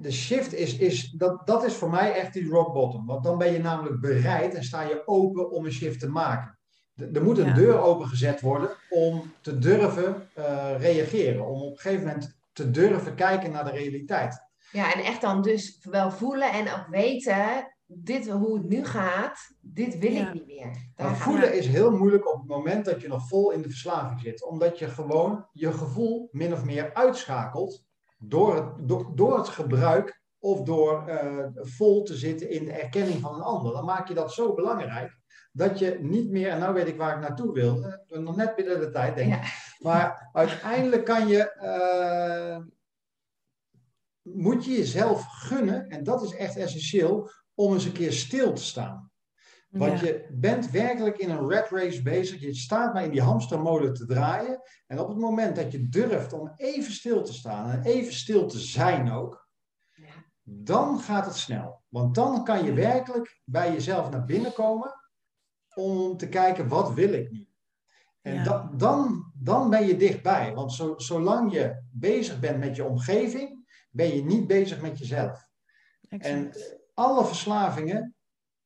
[0.00, 3.06] De, shift is, is dat, dat is voor mij echt die rock bottom.
[3.06, 6.58] Want dan ben je namelijk bereid en sta je open om een shift te maken.
[6.92, 7.54] De- er moet een Ja.
[7.54, 11.46] deur opengezet worden om te durven eh, reageren.
[11.46, 14.42] Om op een gegeven moment te durven kijken naar de realiteit.
[14.74, 19.38] Ja, en echt dan dus wel voelen en ook weten, dit, hoe het nu gaat,
[19.60, 20.26] dit wil Ja.
[20.26, 20.92] ik niet meer.
[20.96, 24.20] Maar voelen is heel moeilijk op het moment dat je nog vol in de verslaving
[24.20, 24.44] zit.
[24.44, 27.84] Omdat je gewoon je gevoel min of meer uitschakelt
[28.18, 33.20] door het, door, door het gebruik of door eh, vol te zitten in de erkenning
[33.20, 33.72] van een ander.
[33.72, 35.18] Dan maak je dat zo belangrijk
[35.52, 38.54] dat je niet meer, en nou weet ik waar ik naartoe wil, eh, nog net
[38.56, 39.42] binnen de tijd denk ik.
[39.42, 39.48] Ja.
[39.78, 42.58] Maar uiteindelijk kan je, eh,
[44.24, 48.62] moet je jezelf gunnen, en dat is echt essentieel, om eens een keer stil te
[48.62, 49.10] staan.
[49.70, 50.06] Want Ja.
[50.06, 52.40] je bent werkelijk in een rat race bezig.
[52.40, 54.60] Je staat maar in die hamstermolen te draaien.
[54.86, 58.46] En op het moment dat je durft om even stil te staan en even stil
[58.46, 59.48] te zijn ook,
[59.94, 60.04] Ja.
[60.42, 61.82] dan gaat het snel.
[61.88, 64.94] Want dan kan je werkelijk bij jezelf naar binnen komen
[65.74, 67.48] om te kijken, wat wil ik nu?
[68.22, 68.70] En Ja.
[68.76, 70.54] dan, dan ben je dichtbij.
[70.54, 73.63] Want zo, zolang je bezig bent met je omgeving,
[73.94, 75.48] ben je niet bezig met jezelf.
[76.08, 76.52] En
[76.94, 78.14] alle verslavingen,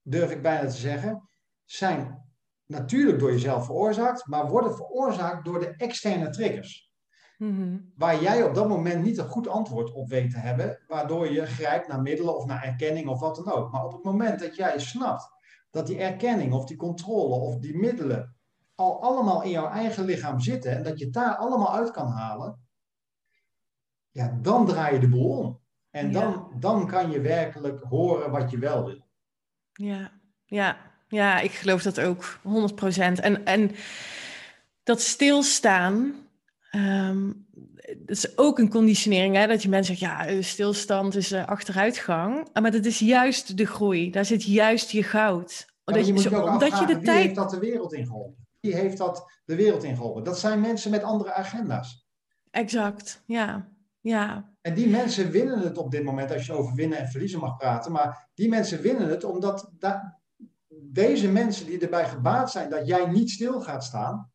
[0.03, 1.29] durf ik bijna te zeggen,
[1.65, 2.25] zijn
[2.67, 6.93] natuurlijk door jezelf veroorzaakt, maar worden veroorzaakt door de externe triggers.
[7.39, 7.79] Mhm.
[7.97, 11.47] Waar jij op dat moment niet een goed antwoord op weet te hebben, waardoor je
[11.47, 13.73] grijpt naar middelen of naar erkenning of wat dan ook.
[13.73, 15.31] Maar op het moment dat jij snapt
[15.71, 18.37] dat die erkenning of die controle of die middelen
[18.75, 22.09] al allemaal in jouw eigen lichaam zitten en dat je het daar allemaal uit kan
[22.09, 22.68] halen,
[24.19, 25.61] ja, dan draai je de boel om.
[25.91, 26.59] En dan, Ja.
[26.59, 29.07] dan kan je werkelijk horen wat je wel wil.
[29.73, 30.11] Ja,
[30.45, 30.77] ja,
[31.09, 33.21] ja, ik geloof dat ook, 100%.
[33.21, 33.71] En, en
[34.83, 36.15] dat stilstaan,
[36.71, 37.27] ehm,
[37.97, 39.47] dat is ook een conditionering, hè?
[39.47, 42.49] dat je mensen zegt, ja, eh, stilstand is eh, achteruitgang.
[42.53, 45.67] Ah, Maar dat is juist de groei, daar zit juist je goud.
[45.85, 47.35] Maar Dat je zo- omdat je de wie heeft tijd...
[47.35, 48.47] dat de wereld ingeholpen?
[48.61, 50.25] Wie heeft dat de wereld ingeholpen?
[50.25, 52.07] Dat zijn mensen met andere agenda's.
[52.51, 53.69] Exact, ja,
[54.01, 57.41] ja, En die mensen winnen het op dit moment, als je over winnen en verliezen
[57.41, 57.93] mag praten.
[57.93, 60.19] Maar die mensen winnen het omdat da-
[60.69, 64.31] deze mensen die erbij gebaat zijn dat jij niet stil gaat staan,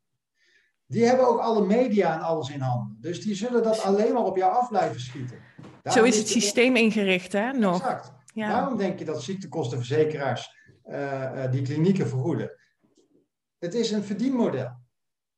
[0.86, 2.98] die hebben ook alle media en alles in handen.
[3.00, 5.38] Dus die zullen dat alleen maar op jou af blijven schieten.
[5.84, 7.76] Zo is het systeem ingericht, hè, nog.
[7.76, 8.12] Exact.
[8.34, 10.50] Ja, Waarom denk je dat ziektekostenverzekeraars
[10.84, 12.52] eh, eh, die klinieken vergoeden?
[13.60, 14.82] Het is een verdienmodel.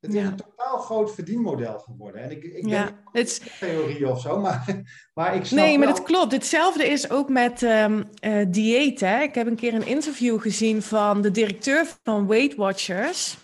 [0.06, 0.28] Het is Ja.
[0.28, 2.22] een totaal groot verdienmodel geworden.
[2.22, 2.84] En ik, ik ja.
[2.84, 4.84] denk Het is, theorie of zo, maar,
[5.14, 6.32] maar ik snap Nee, maar dat klopt.
[6.32, 9.00] Hetzelfde is ook met eh, dieet.
[9.00, 9.22] Hè.
[9.22, 13.38] Ik heb een keer een interview gezien van de directeur van Weight Watchers.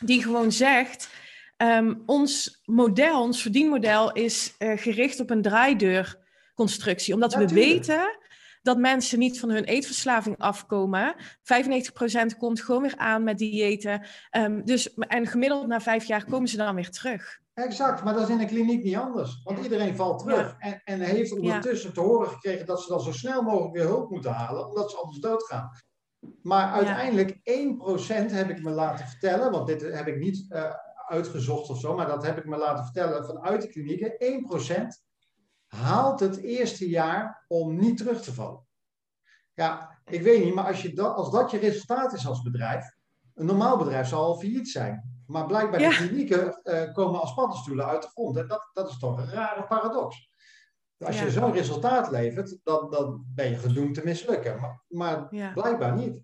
[0.00, 1.08] Die gewoon zegt,
[1.56, 7.14] ehm, ons model, ons verdienmodel is eh, gericht op een draaideurconstructie.
[7.14, 8.20] Omdat we weten
[8.62, 11.14] dat mensen niet van hun eetverslaving afkomen.
[11.16, 14.06] 95% komt gewoon weer aan met diëten.
[14.30, 17.40] Ehm, dus, en gemiddeld na vijf jaar komen ze dan weer terug.
[17.54, 19.42] Exact, maar dat is in een kliniek niet anders.
[19.42, 20.54] Want iedereen valt terug.
[20.58, 24.10] En, en heeft ondertussen te horen gekregen dat ze dan zo snel mogelijk weer hulp
[24.10, 25.70] moeten halen, omdat ze anders doodgaan.
[26.42, 27.40] Maar uiteindelijk
[28.30, 30.74] 1% heb ik me laten vertellen, want dit heb ik niet eh,
[31.06, 34.16] uitgezocht of zo, maar dat heb ik me laten vertellen vanuit de klinieken.
[34.18, 35.11] 1%
[35.76, 38.66] haalt het eerste jaar om niet terug te vallen.
[39.54, 42.96] Ja, ik weet niet, maar als, je dat, als dat je resultaat is als bedrijf,
[43.34, 45.22] een normaal bedrijf zal al failliet zijn.
[45.26, 45.88] Maar blijkbaar Ja.
[45.88, 48.36] de klinieken eh, komen als paddenstoelen uit de grond.
[48.36, 50.30] En dat, dat is toch een rare paradox.
[50.98, 51.24] Als Ja.
[51.24, 54.60] je zo'n resultaat levert, dan, dan ben je gedoemd te mislukken.
[54.60, 55.52] Maar, maar Ja.
[55.52, 56.22] blijkbaar niet.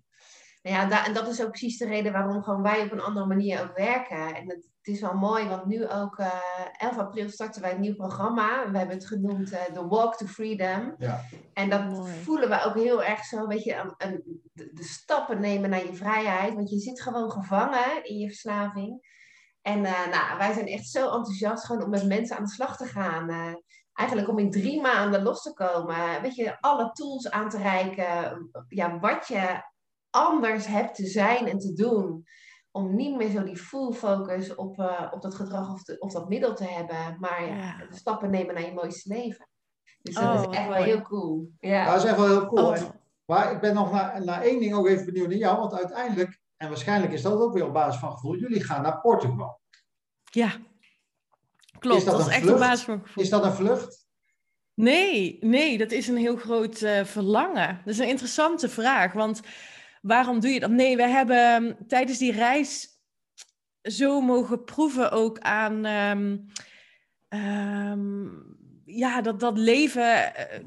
[0.61, 3.01] Nou ja, da- en dat is ook precies de reden waarom gewoon wij op een
[3.01, 4.35] andere manier ook werken.
[4.35, 6.31] En het, het is wel mooi, want nu ook eh
[6.77, 8.71] 11 april starten wij een nieuw programma.
[8.71, 10.95] We hebben het genoemd eh The Walk to Freedom.
[10.97, 11.21] Ja.
[11.53, 12.13] En dat Mooi.
[12.13, 15.93] voelen we ook heel erg zo, weet je, een, een- de, stappen nemen naar je
[15.95, 16.53] vrijheid.
[16.53, 19.17] Want je zit gewoon gevangen in je verslaving.
[19.61, 22.77] En eh, nou, wij zijn echt zo enthousiast gewoon om met mensen aan de slag
[22.77, 23.29] te gaan.
[23.29, 23.53] Eh,
[23.93, 26.21] eigenlijk om in drie maanden los te komen.
[26.21, 28.49] Weet je, alle tools aan te reiken.
[28.67, 29.67] Ja, wat je
[30.09, 32.25] anders hebt te zijn en te doen.
[32.71, 36.11] Om niet meer zo die full focus op, eh, op dat gedrag of, de- of
[36.13, 37.17] dat middel te hebben.
[37.19, 37.85] Maar ja, Ja.
[37.89, 39.47] de stappen nemen naar je mooiste leven.
[40.01, 40.89] Dus dat Oh, is wat echt wel mooi.
[40.89, 41.49] heel cool.
[41.59, 41.85] Ja.
[41.85, 42.67] Dat is echt wel heel cool.
[42.67, 42.77] Oh.
[43.25, 45.57] Maar ik ben nog naar, naar één ding ook even benieuwd naar jou.
[45.57, 49.01] Want uiteindelijk, en waarschijnlijk is dat ook weer op basis van gevoel, jullie gaan naar
[49.01, 49.59] Portugal.
[50.31, 50.51] Ja,
[51.79, 51.97] klopt.
[51.97, 52.55] Is dat dat is een echt vlucht?
[52.61, 53.23] op basis van gevoel.
[53.23, 54.07] Is dat een vlucht?
[54.73, 57.81] Nee, nee, dat is een heel groot eh, verlangen.
[57.85, 59.41] Dat is een interessante vraag, want
[60.01, 60.69] waarom doe je dat?
[60.69, 62.87] Nee, we hebben um, tijdens die reis
[63.81, 66.37] zo mogen proeven ook aan ehm,
[67.27, 68.27] ehm,
[68.85, 70.59] ja, dat, dat leven eh,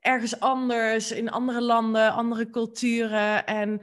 [0.00, 3.46] ergens anders, in andere landen, andere culturen.
[3.46, 3.80] En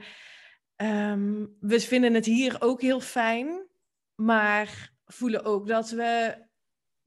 [0.76, 3.66] ehm, we vinden het hier ook heel fijn,
[4.14, 6.34] maar voelen ook dat we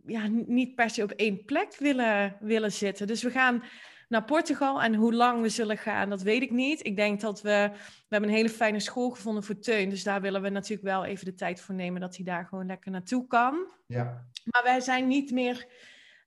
[0.06, 3.08] ja, niet per se op één plek willen, willen zitten.
[3.08, 3.64] Dus we gaan
[4.10, 6.86] naar Portugal en hoe lang we zullen gaan, dat weet ik niet.
[6.86, 10.22] Ik denk dat we, we hebben een hele fijne school gevonden voor Teun, dus daar
[10.22, 13.28] willen we natuurlijk wel even de tijd voor nemen dat hij daar gewoon lekker naartoe
[13.28, 13.68] kan.
[13.88, 14.26] Ja.
[14.44, 15.68] Maar wij zijn niet meer,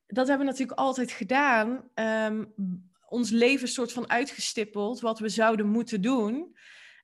[0.06, 2.44] dat hebben we natuurlijk altijd gedaan, ehm,
[3.08, 6.56] ons leven soort van uitgestippeld, wat we zouden moeten doen.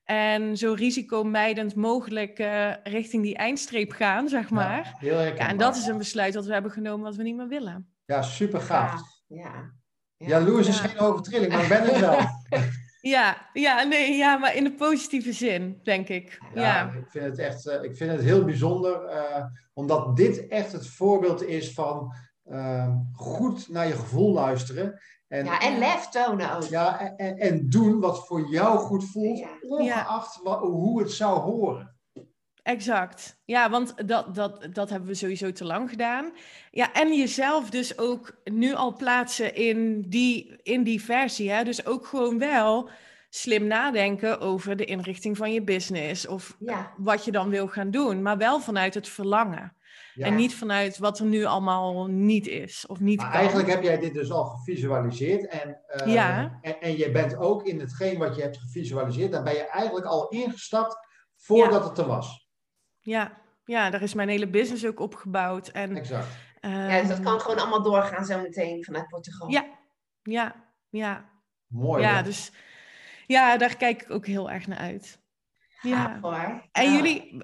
[0.03, 4.85] En zo risicomijdend mogelijk eh, richting die eindstreep gaan, zeg maar.
[4.85, 7.35] Ja, heel Ja, en dat is een besluit dat we hebben genomen wat we niet
[7.35, 7.93] meer willen.
[8.05, 8.89] Ja, super gaaf.
[8.89, 9.37] Gaaf, Ja.
[9.37, 9.71] Ja.
[10.27, 12.19] Jaloers is geen overtrilling, maar ik ben het wel.
[13.01, 16.39] Ja, ja, nee, ja, maar in de positieve zin, denk ik.
[16.53, 19.43] Ja, Ja, ik vind het echt eh, ik vind het heel bijzonder, eh,
[19.73, 22.13] omdat dit echt het voorbeeld is van
[22.43, 24.99] eh, goed naar je gevoel luisteren.
[25.27, 26.63] En, Ja, en lef tonen ook.
[26.63, 29.47] ja, en, en, en doen wat voor jou goed voelt, Ja.
[29.61, 31.92] ongeacht hoe het zou horen.
[32.63, 33.41] Exact.
[33.45, 36.31] Ja, want dat, dat, dat hebben we sowieso te lang gedaan.
[36.71, 41.51] Ja, en jezelf dus ook nu al plaatsen in die, in die versie.
[41.51, 41.63] Hè?
[41.63, 42.89] Dus ook gewoon wel
[43.29, 47.91] slim nadenken over de inrichting van je business of Ja, wat je dan wil gaan
[47.91, 49.75] doen, maar wel vanuit het verlangen.
[50.13, 50.25] Ja.
[50.25, 53.39] En niet vanuit wat er nu allemaal niet is of niet Maar kan.
[53.39, 55.47] eigenlijk heb jij dit dus al gevisualiseerd.
[55.47, 56.59] En, eh, Ja.
[56.61, 60.05] en, en je bent ook in hetgeen wat je hebt gevisualiseerd, daar ben je eigenlijk
[60.05, 60.95] al ingestapt
[61.37, 62.42] voordat het er was.
[63.03, 65.67] Ja, ja, daar is mijn hele business ook opgebouwd.
[65.67, 66.27] En, Exact.
[66.61, 69.49] ja dus dat kan gewoon allemaal doorgaan zometeen vanuit Portugal.
[69.49, 69.65] Ja,
[70.21, 70.55] ja,
[70.89, 71.29] ja.
[71.67, 72.01] Mooi.
[72.01, 72.23] ja, hè?
[72.23, 72.51] dus
[73.27, 75.19] ja, daar kijk ik ook heel erg naar uit.
[75.81, 76.03] Ja.
[76.03, 76.67] Gaaf, hoor.
[76.71, 76.91] En Ja.
[76.95, 77.37] jullie,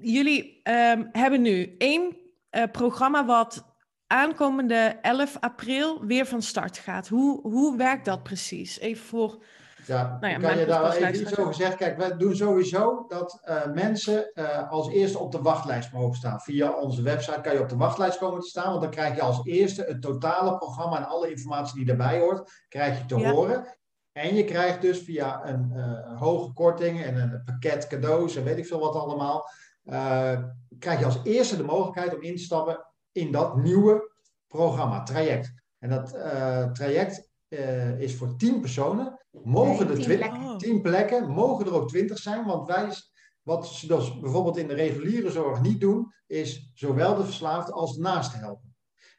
[0.00, 2.16] jullie ehm, hebben nu één
[2.50, 3.74] eh, programma wat
[4.06, 7.08] aankomende 11 april weer van start gaat.
[7.08, 8.78] Hoe, hoe werkt dat precies?
[8.78, 9.44] Even voor.
[9.86, 11.76] Ja, Nou ja, kan je daar wel even iets over zeggen?
[11.76, 16.40] Kijk, wij doen sowieso dat eh, mensen eh, als eerste op de wachtlijst mogen staan.
[16.40, 19.22] Via onze website kan je op de wachtlijst komen te staan, want dan krijg je
[19.22, 23.30] als eerste het totale programma en alle informatie die daarbij hoort, krijg je te Ja.
[23.30, 23.76] horen.
[24.12, 28.58] En je krijgt dus via een eh, hoge korting en een pakket cadeaus en weet
[28.58, 29.48] ik veel wat allemaal,
[30.78, 34.10] krijg je als eerste de mogelijkheid om in te stappen in dat nieuwe
[34.46, 35.52] programma, traject.
[35.78, 36.10] En dat
[36.74, 39.20] traject eh, is voor 10 personen.
[39.30, 40.42] Mogen Nee, er 10 twin- plekken.
[40.42, 40.56] Oh.
[40.56, 42.88] 10 plekken, mogen er ook 20 zijn, want wij,
[43.42, 47.94] wat ze dus bijvoorbeeld in de reguliere zorg niet doen, is zowel de verslaafde als
[47.94, 48.74] de naaste helpen.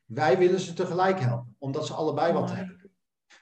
[0.06, 2.56] Wij willen ze tegelijk helpen, omdat ze allebei wat Mooi.
[2.56, 2.92] hebben.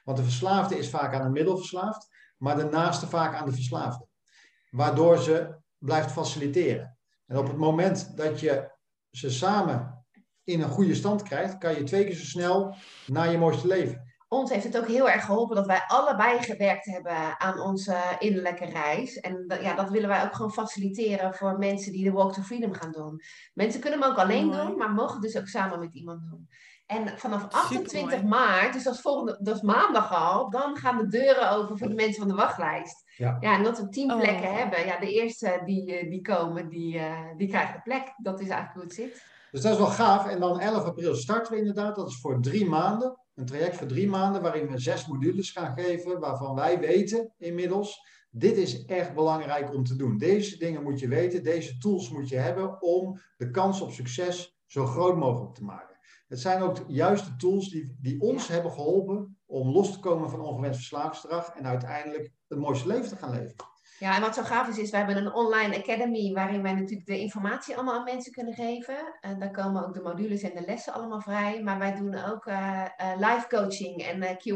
[0.04, 3.54] Want de verslaafde is vaak aan een middel verslaafd, maar de naaste vaak aan de
[3.54, 4.08] verslaafde.
[4.70, 6.98] Waardoor ze blijft faciliteren.
[7.26, 8.72] En op het moment dat je
[9.12, 10.06] ze samen
[10.44, 12.76] in een goede stand krijgt, kan je twee keer zo snel
[13.08, 14.11] naar je mooiste leven.
[14.34, 18.66] Ons heeft het ook heel erg geholpen dat wij allebei gewerkt hebben aan onze innerlijke
[18.66, 19.20] reis.
[19.20, 22.42] En dat- ja, dat willen wij ook gewoon faciliteren voor mensen die de Walk to
[22.42, 23.22] Freedom gaan doen.
[23.54, 24.58] Mensen kunnen hem ook alleen Mooi.
[24.68, 26.50] doen, maar mogen dus ook samen met iemand doen.
[26.86, 28.24] En vanaf 28 Supermooi.
[28.28, 31.88] maart, dus dat is, volgende, dat is maandag al, dan gaan de deuren open voor
[31.88, 33.04] de mensen van de wachtlijst.
[33.18, 33.38] Ja.
[33.40, 34.20] Ja, en dat we tien Oh.
[34.20, 34.86] plekken hebben.
[34.86, 38.14] Ja, de eerste die, eh, die komen, die, eh, die krijgen de plek.
[38.18, 39.24] Dat is eigenlijk hoe het zit.
[39.52, 40.28] Dus dat is wel gaaf.
[40.28, 41.96] En dan 11 april starten we inderdaad.
[41.96, 43.20] Dat is voor drie maanden.
[43.36, 46.20] Een traject voor drie maanden waarin we zes modules gaan geven.
[46.20, 48.00] Waarvan wij weten inmiddels,
[48.30, 50.18] dit is echt belangrijk om te doen.
[50.18, 51.44] Deze dingen moet je weten.
[51.44, 55.98] Deze tools moet je hebben om de kans op succes zo groot mogelijk te maken.
[56.28, 60.30] Het zijn ook juist de tools die, die ons hebben geholpen om los te komen
[60.30, 61.50] van ongewenst verslavingsgedrag.
[61.50, 63.56] En uiteindelijk het mooiste leven te gaan leven.
[64.02, 67.06] Ja, en wat zo gaaf is, is we hebben een online academy waarin wij natuurlijk
[67.08, 68.96] de informatie allemaal aan mensen kunnen geven.
[69.22, 71.62] En daar komen ook de modules en de lessen allemaal vrij.
[71.64, 74.54] Maar wij doen ook eh, eh, live coaching en eh, Q&A.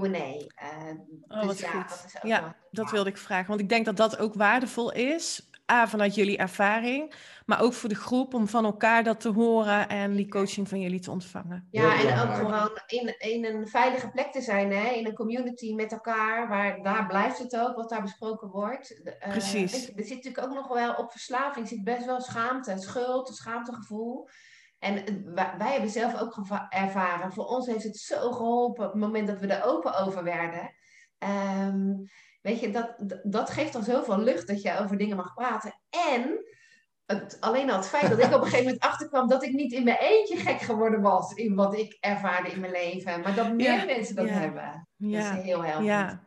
[1.28, 1.90] Oh, dus wat ja, goed.
[1.90, 3.48] dat is ook Ja, wel- dat wilde ik vragen.
[3.48, 5.50] Want ik denk dat dat ook waardevol is.
[5.72, 7.14] A, vanuit jullie ervaring.
[7.46, 10.80] Maar ook voor de groep om van elkaar dat te horen en die coaching van
[10.80, 11.68] jullie te ontvangen.
[11.72, 14.90] Ja, en ook gewoon in, in een veilige plek te zijn, hè?
[14.90, 19.04] in een community met elkaar, waar daar blijft het ook, wat daar besproken wordt.
[19.04, 19.72] Eh, Precies.
[19.72, 23.36] je, er zit natuurlijk ook nog wel op verslaving, zit best wel schaamte, schuld, een
[23.36, 24.30] schaamtegevoel.
[24.80, 25.14] En eh,
[25.58, 26.38] wij, hebben zelf ook
[26.70, 30.24] ervaren, voor ons heeft het zo geholpen op het moment dat we er open over
[30.24, 30.74] werden.
[31.18, 31.94] Ehm,
[32.46, 35.74] weet je, dat, dat- dat geeft dan zoveel lucht dat je over dingen mag praten.
[36.12, 36.46] En
[37.06, 39.72] het, alleen al het feit dat ik op een gegeven moment achterkwam dat ik niet
[39.74, 43.22] in mijn eentje gek geworden was in wat ik ervaarde in mijn leven.
[43.22, 44.34] Maar dat meer Ja, mensen dat ja.
[44.34, 44.88] hebben.
[44.98, 45.86] Dat Ja, is heel helpend.
[45.88, 46.24] ja.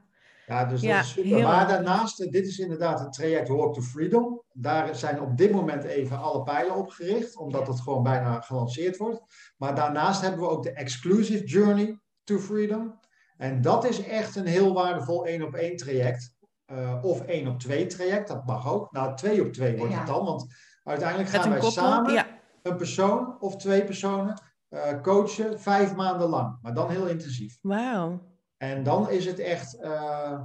[0.47, 1.43] Ja, dus Ja, dat is super.
[1.43, 4.43] Maar daarnaast, dit is inderdaad het traject Walk to Freedom.
[4.53, 8.97] Daar zijn op dit moment even alle pijlen op gericht, omdat het gewoon bijna gelanceerd
[8.97, 9.21] wordt.
[9.57, 12.99] Maar daarnaast hebben we ook de Exclusive Journey to Freedom.
[13.39, 16.37] En dat is echt een heel waardevol één op één traject.
[16.65, 18.93] Eh, of één op twee traject, dat mag ook.
[18.93, 19.99] Nou, twee op twee wordt Ja.
[19.99, 20.47] het dan, want
[20.85, 21.83] uiteindelijk gaan wij koppel.
[21.83, 22.27] samen Ja,
[22.63, 26.59] een persoon of twee personen eh, coachen vijf maanden lang.
[26.63, 27.59] Maar dan heel intensief.
[27.63, 28.27] wauw.
[28.57, 30.41] En dan is het echt, eh,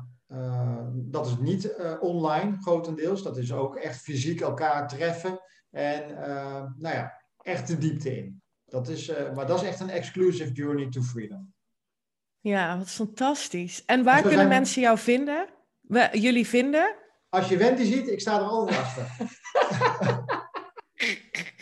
[0.94, 5.40] dat is niet online grotendeels, dat is ook echt fysiek elkaar treffen
[5.70, 6.14] en
[6.78, 8.42] nou ja, echt de diepte in.
[8.66, 11.53] Dat is, maar dat is echt een exclusive journey to freedom.
[12.44, 13.86] Ja, wat fantastisch.
[13.86, 15.48] En waar kunnen zijn mensen jou vinden?
[15.82, 16.96] We, jullie vinden?
[17.30, 19.06] Als je Wendy ziet, ik sta er altijd achter.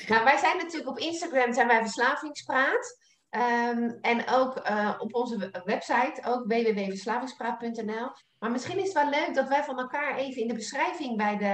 [0.07, 2.97] Nou, wij zijn natuurlijk op Instagram zijn wij Verslavingspraat.
[3.29, 8.09] Ehm, en ook eh, op onze we- website, ook www.verslavingspraat.nl.
[8.39, 11.37] Maar misschien is het wel leuk dat wij van elkaar even in de beschrijving bij
[11.37, 11.45] de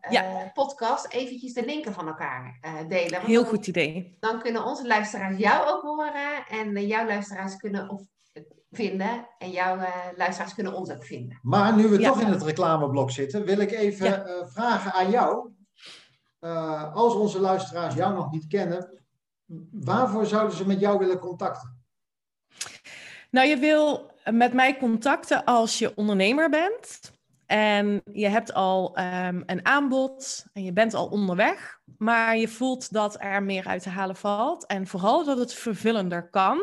[0.00, 0.50] eh, Ja.
[0.52, 3.10] podcast eventjes de linken van elkaar eh, delen.
[3.12, 4.16] Want Heel goed idee.
[4.20, 8.00] Dan kunnen onze luisteraars jou ook horen en jouw luisteraars kunnen of,
[8.70, 11.38] vinden en jouw eh, luisteraars kunnen ons ook vinden.
[11.42, 12.08] Maar nu we Ja.
[12.08, 14.24] toch in het reclameblok zitten, wil ik even Ja.
[14.24, 15.48] eh, vragen aan jou.
[16.38, 19.02] Eh, als onze luisteraars jou nog niet kennen,
[19.72, 21.78] waarvoor zouden ze met jou willen contacten?
[23.30, 27.00] Nou, je wil met mij contacten als je ondernemer bent.
[27.46, 32.92] En je hebt al ehm, een aanbod en je bent al onderweg, maar je voelt
[32.92, 34.66] dat er meer uit te halen valt.
[34.66, 36.60] En vooral dat het vervullender kan.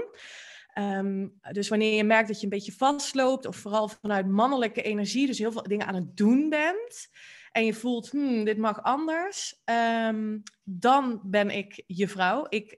[0.78, 5.28] Ehm, dus wanneer je merkt dat je een beetje vastloopt, of vooral vanuit mannelijke energie,
[5.28, 7.09] dus heel veel dingen aan het doen bent,
[7.51, 12.45] en je voelt, hmm, dit mag anders, ehm, dan ben ik je vrouw.
[12.49, 12.75] Ik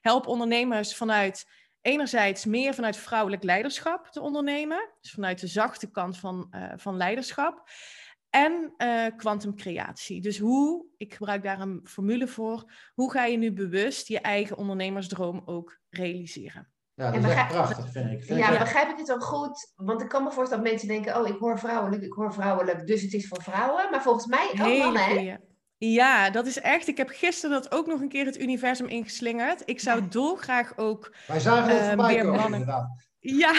[0.00, 1.46] help ondernemers vanuit
[1.80, 6.96] enerzijds meer vanuit vrouwelijk leiderschap te ondernemen, dus vanuit de zachte kant van, uh, van
[6.96, 7.70] leiderschap.
[8.30, 8.74] En
[9.16, 10.16] kwantumcreatie.
[10.16, 14.20] Uh, dus hoe, ik gebruik daar een formule voor, hoe ga je nu bewust je
[14.20, 16.74] eigen ondernemersdroom ook realiseren?
[16.96, 18.36] Ja, dat is echt prachtig, vind ik.
[18.36, 18.58] ja, ik.
[18.58, 19.72] begrijp ik het dan goed?
[19.74, 22.86] Want ik kan me voorstellen dat mensen denken, oh, ik hoor vrouwelijk, ik hoor vrouwelijk,
[22.86, 23.90] dus het is voor vrouwen.
[23.90, 25.36] Maar volgens mij ook mannen, hè?
[25.78, 26.88] Ja, dat is echt.
[26.88, 29.62] Ik heb gisteren dat ook nog een keer het universum ingeslingerd.
[29.64, 31.14] Ik zou dolgraag ook.
[31.26, 32.60] Wij zagen het uh, weer komen, mannen.
[32.60, 33.06] Inderdaad.
[33.20, 33.52] Ja,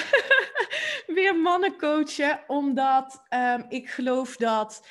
[1.17, 4.87] weer mannen coachen, omdat um, ik geloof dat.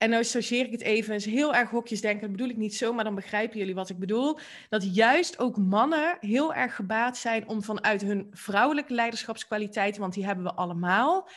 [0.00, 2.20] En nou associeer ik het even, is heel erg hokjes denken.
[2.20, 4.38] Dat bedoel ik niet zo, maar dan begrijpen jullie wat ik bedoel.
[4.68, 10.26] Dat juist ook mannen heel erg gebaat zijn om vanuit hun vrouwelijke leiderschapskwaliteiten, want die
[10.26, 11.28] hebben we allemaal,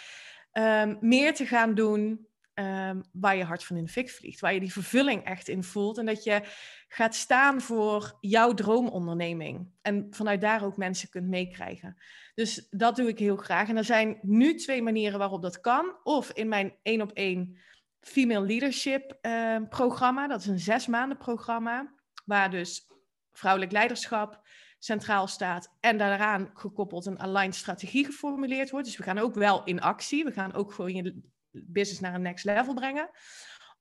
[0.53, 4.39] um, meer te gaan doen Ehm, waar je hart van in de fik vliegt.
[4.39, 5.97] Waar je die vervulling echt in voelt.
[5.97, 6.41] En dat je
[6.88, 9.68] gaat staan voor jouw droomonderneming.
[9.82, 11.97] En vanuit daar ook mensen kunt meekrijgen.
[12.36, 13.70] Dus dat doe ik heel graag.
[13.70, 15.95] En er zijn nu twee manieren waarop dat kan.
[16.03, 17.57] Of in mijn één op één
[18.04, 20.28] Female Leadership uh, programma.
[20.28, 21.93] Dat is een zes maanden programma.
[22.26, 22.88] Waar dus
[23.32, 24.41] vrouwelijk leiderschap
[24.80, 25.76] centraal staat.
[25.80, 28.86] En daaraan gekoppeld een aligned strategie geformuleerd wordt.
[28.86, 30.24] Dus we gaan ook wel in actie.
[30.24, 33.10] We gaan ook gewoon je business naar een next level brengen.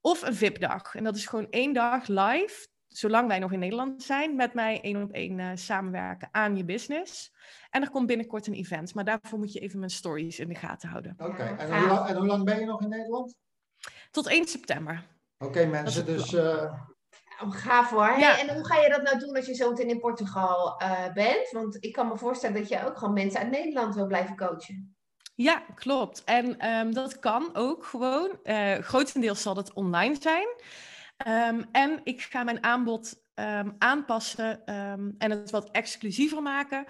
[0.01, 0.95] Of een VIP-dag.
[0.95, 4.81] En dat is gewoon één dag live, zolang wij nog in Nederland zijn, met mij
[4.81, 7.35] één op één uh, samenwerken aan je business.
[7.71, 10.55] En er komt binnenkort een event, maar daarvoor moet je even mijn stories in de
[10.55, 11.15] gaten houden.
[11.19, 13.35] Oké, en, hoe lang, en hoe lang ben je nog in Nederland?
[14.11, 15.07] Tot 1 september.
[15.39, 16.33] Oké, mensen, dus.
[16.33, 16.73] Uh...
[17.51, 18.19] Gaaf hoor.
[18.19, 18.39] Ja.
[18.39, 21.51] en hoe ga je dat nou doen als je zo meteen in Portugal uh, bent?
[21.51, 24.97] Want ik kan me voorstellen dat je ook gewoon mensen uit Nederland wil blijven coachen.
[25.35, 26.25] Ja, klopt.
[26.25, 28.39] En um, dat kan ook gewoon.
[28.45, 30.47] Uh, grotendeels zal het online zijn.
[31.27, 34.65] Um, en ik ga mijn aanbod um, aanpassen
[35.19, 36.85] en het wat exclusiever maken,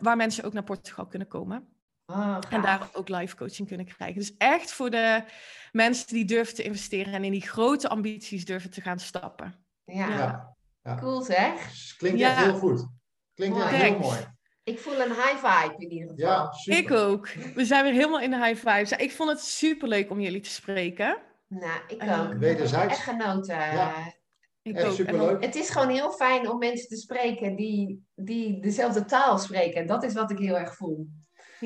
[0.00, 1.75] waar mensen ook naar Portugal kunnen komen.
[2.06, 4.18] Oh, en daar ook live coaching kunnen krijgen.
[4.18, 5.24] Dus echt voor de
[5.72, 9.66] mensen die durven te investeren en in die grote ambities durven te gaan stappen.
[9.84, 10.56] Ja, ja.
[10.82, 10.94] ja.
[10.94, 11.72] cool zeg.
[11.96, 12.86] Klinkt echt heel goed.
[13.34, 14.34] Klinkt echt heel mooi.
[14.64, 16.26] Ik voel een high vibe in ieder geval.
[16.26, 16.78] Ja, super.
[16.78, 17.28] Ik ook.
[17.54, 19.02] We zijn weer helemaal in de high vibe.
[19.02, 21.18] Ik vond het super leuk om jullie te spreken.
[21.48, 22.08] Nou, ik ook.
[22.08, 22.92] Uh, Wederzijds.
[22.92, 23.56] Echt genoten.
[23.56, 24.14] Ja.
[24.62, 25.42] Ik echt superleuk.
[25.42, 29.80] Het is gewoon heel fijn om mensen te spreken die, die dezelfde taal spreken.
[29.80, 31.08] En dat is wat ik heel erg voel.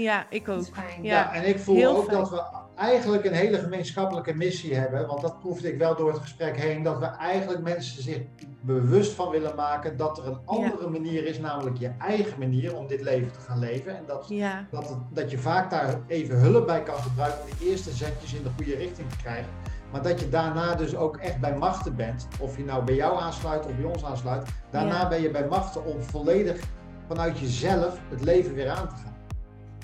[0.03, 0.67] Ja, ik ook.
[0.77, 0.83] Ja.
[1.03, 1.33] ja.
[1.35, 2.43] en ik voel ook dat we
[2.77, 5.07] eigenlijk een hele gemeenschappelijke missie hebben.
[5.07, 6.83] Want dat proefde ik wel door het gesprek heen.
[6.83, 8.21] Dat we eigenlijk mensen zich
[8.61, 12.87] bewust van willen maken dat er een andere manier is, namelijk je eigen manier om
[12.87, 13.97] dit leven te gaan leven.
[13.97, 14.33] En dat,
[14.71, 18.43] dat, dat je vaak daar even hulp bij kan gebruiken om die eerste zetjes in
[18.43, 19.51] de goede richting te krijgen.
[19.93, 22.29] Maar dat je daarna dus ook echt bij machten bent.
[22.41, 24.49] Of je nou bij jou aansluit of bij ons aansluit.
[24.71, 26.61] Daarna ben je bij machten om volledig
[27.07, 29.10] vanuit jezelf het leven weer aan te gaan.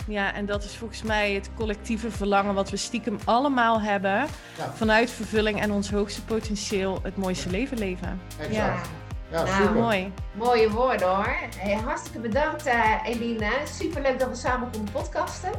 [0.07, 4.27] Ja, en dat is volgens mij het collectieve verlangen wat we stiekem allemaal hebben.
[4.75, 8.21] Vanuit vervulling en ons hoogste potentieel het mooiste leven leven.
[8.39, 8.55] Exact.
[8.55, 9.05] Ja.
[9.31, 9.75] Ja, nou, super.
[9.75, 10.13] mooi.
[10.33, 11.37] Mooie woorden hoor.
[11.57, 13.51] Hey, hartstikke bedankt uh, Eline.
[13.65, 15.51] Superleuk dat we samen konden podcasten.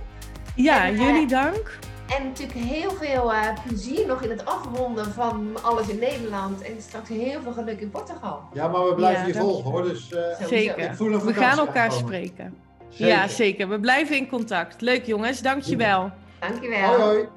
[0.56, 1.80] Ja, en, jullie uh, dank.
[2.18, 6.62] En natuurlijk heel veel uh, plezier nog in het afronden van alles in Nederland.
[6.62, 8.42] En straks heel veel geluk in Portugal.
[8.54, 9.84] Ja, maar we blijven ja, je volgen hoor.
[9.84, 10.14] Dus,
[10.48, 10.80] Zeker.
[10.80, 12.58] Ik voel een we gaan elkaar spreken.
[12.90, 13.70] Ja, zeker.
[13.70, 14.82] We blijven in contact.
[14.82, 16.12] Leuk jongens, dankjewel.
[16.40, 16.88] Dankjewel.
[16.88, 17.28] Hoi hoi.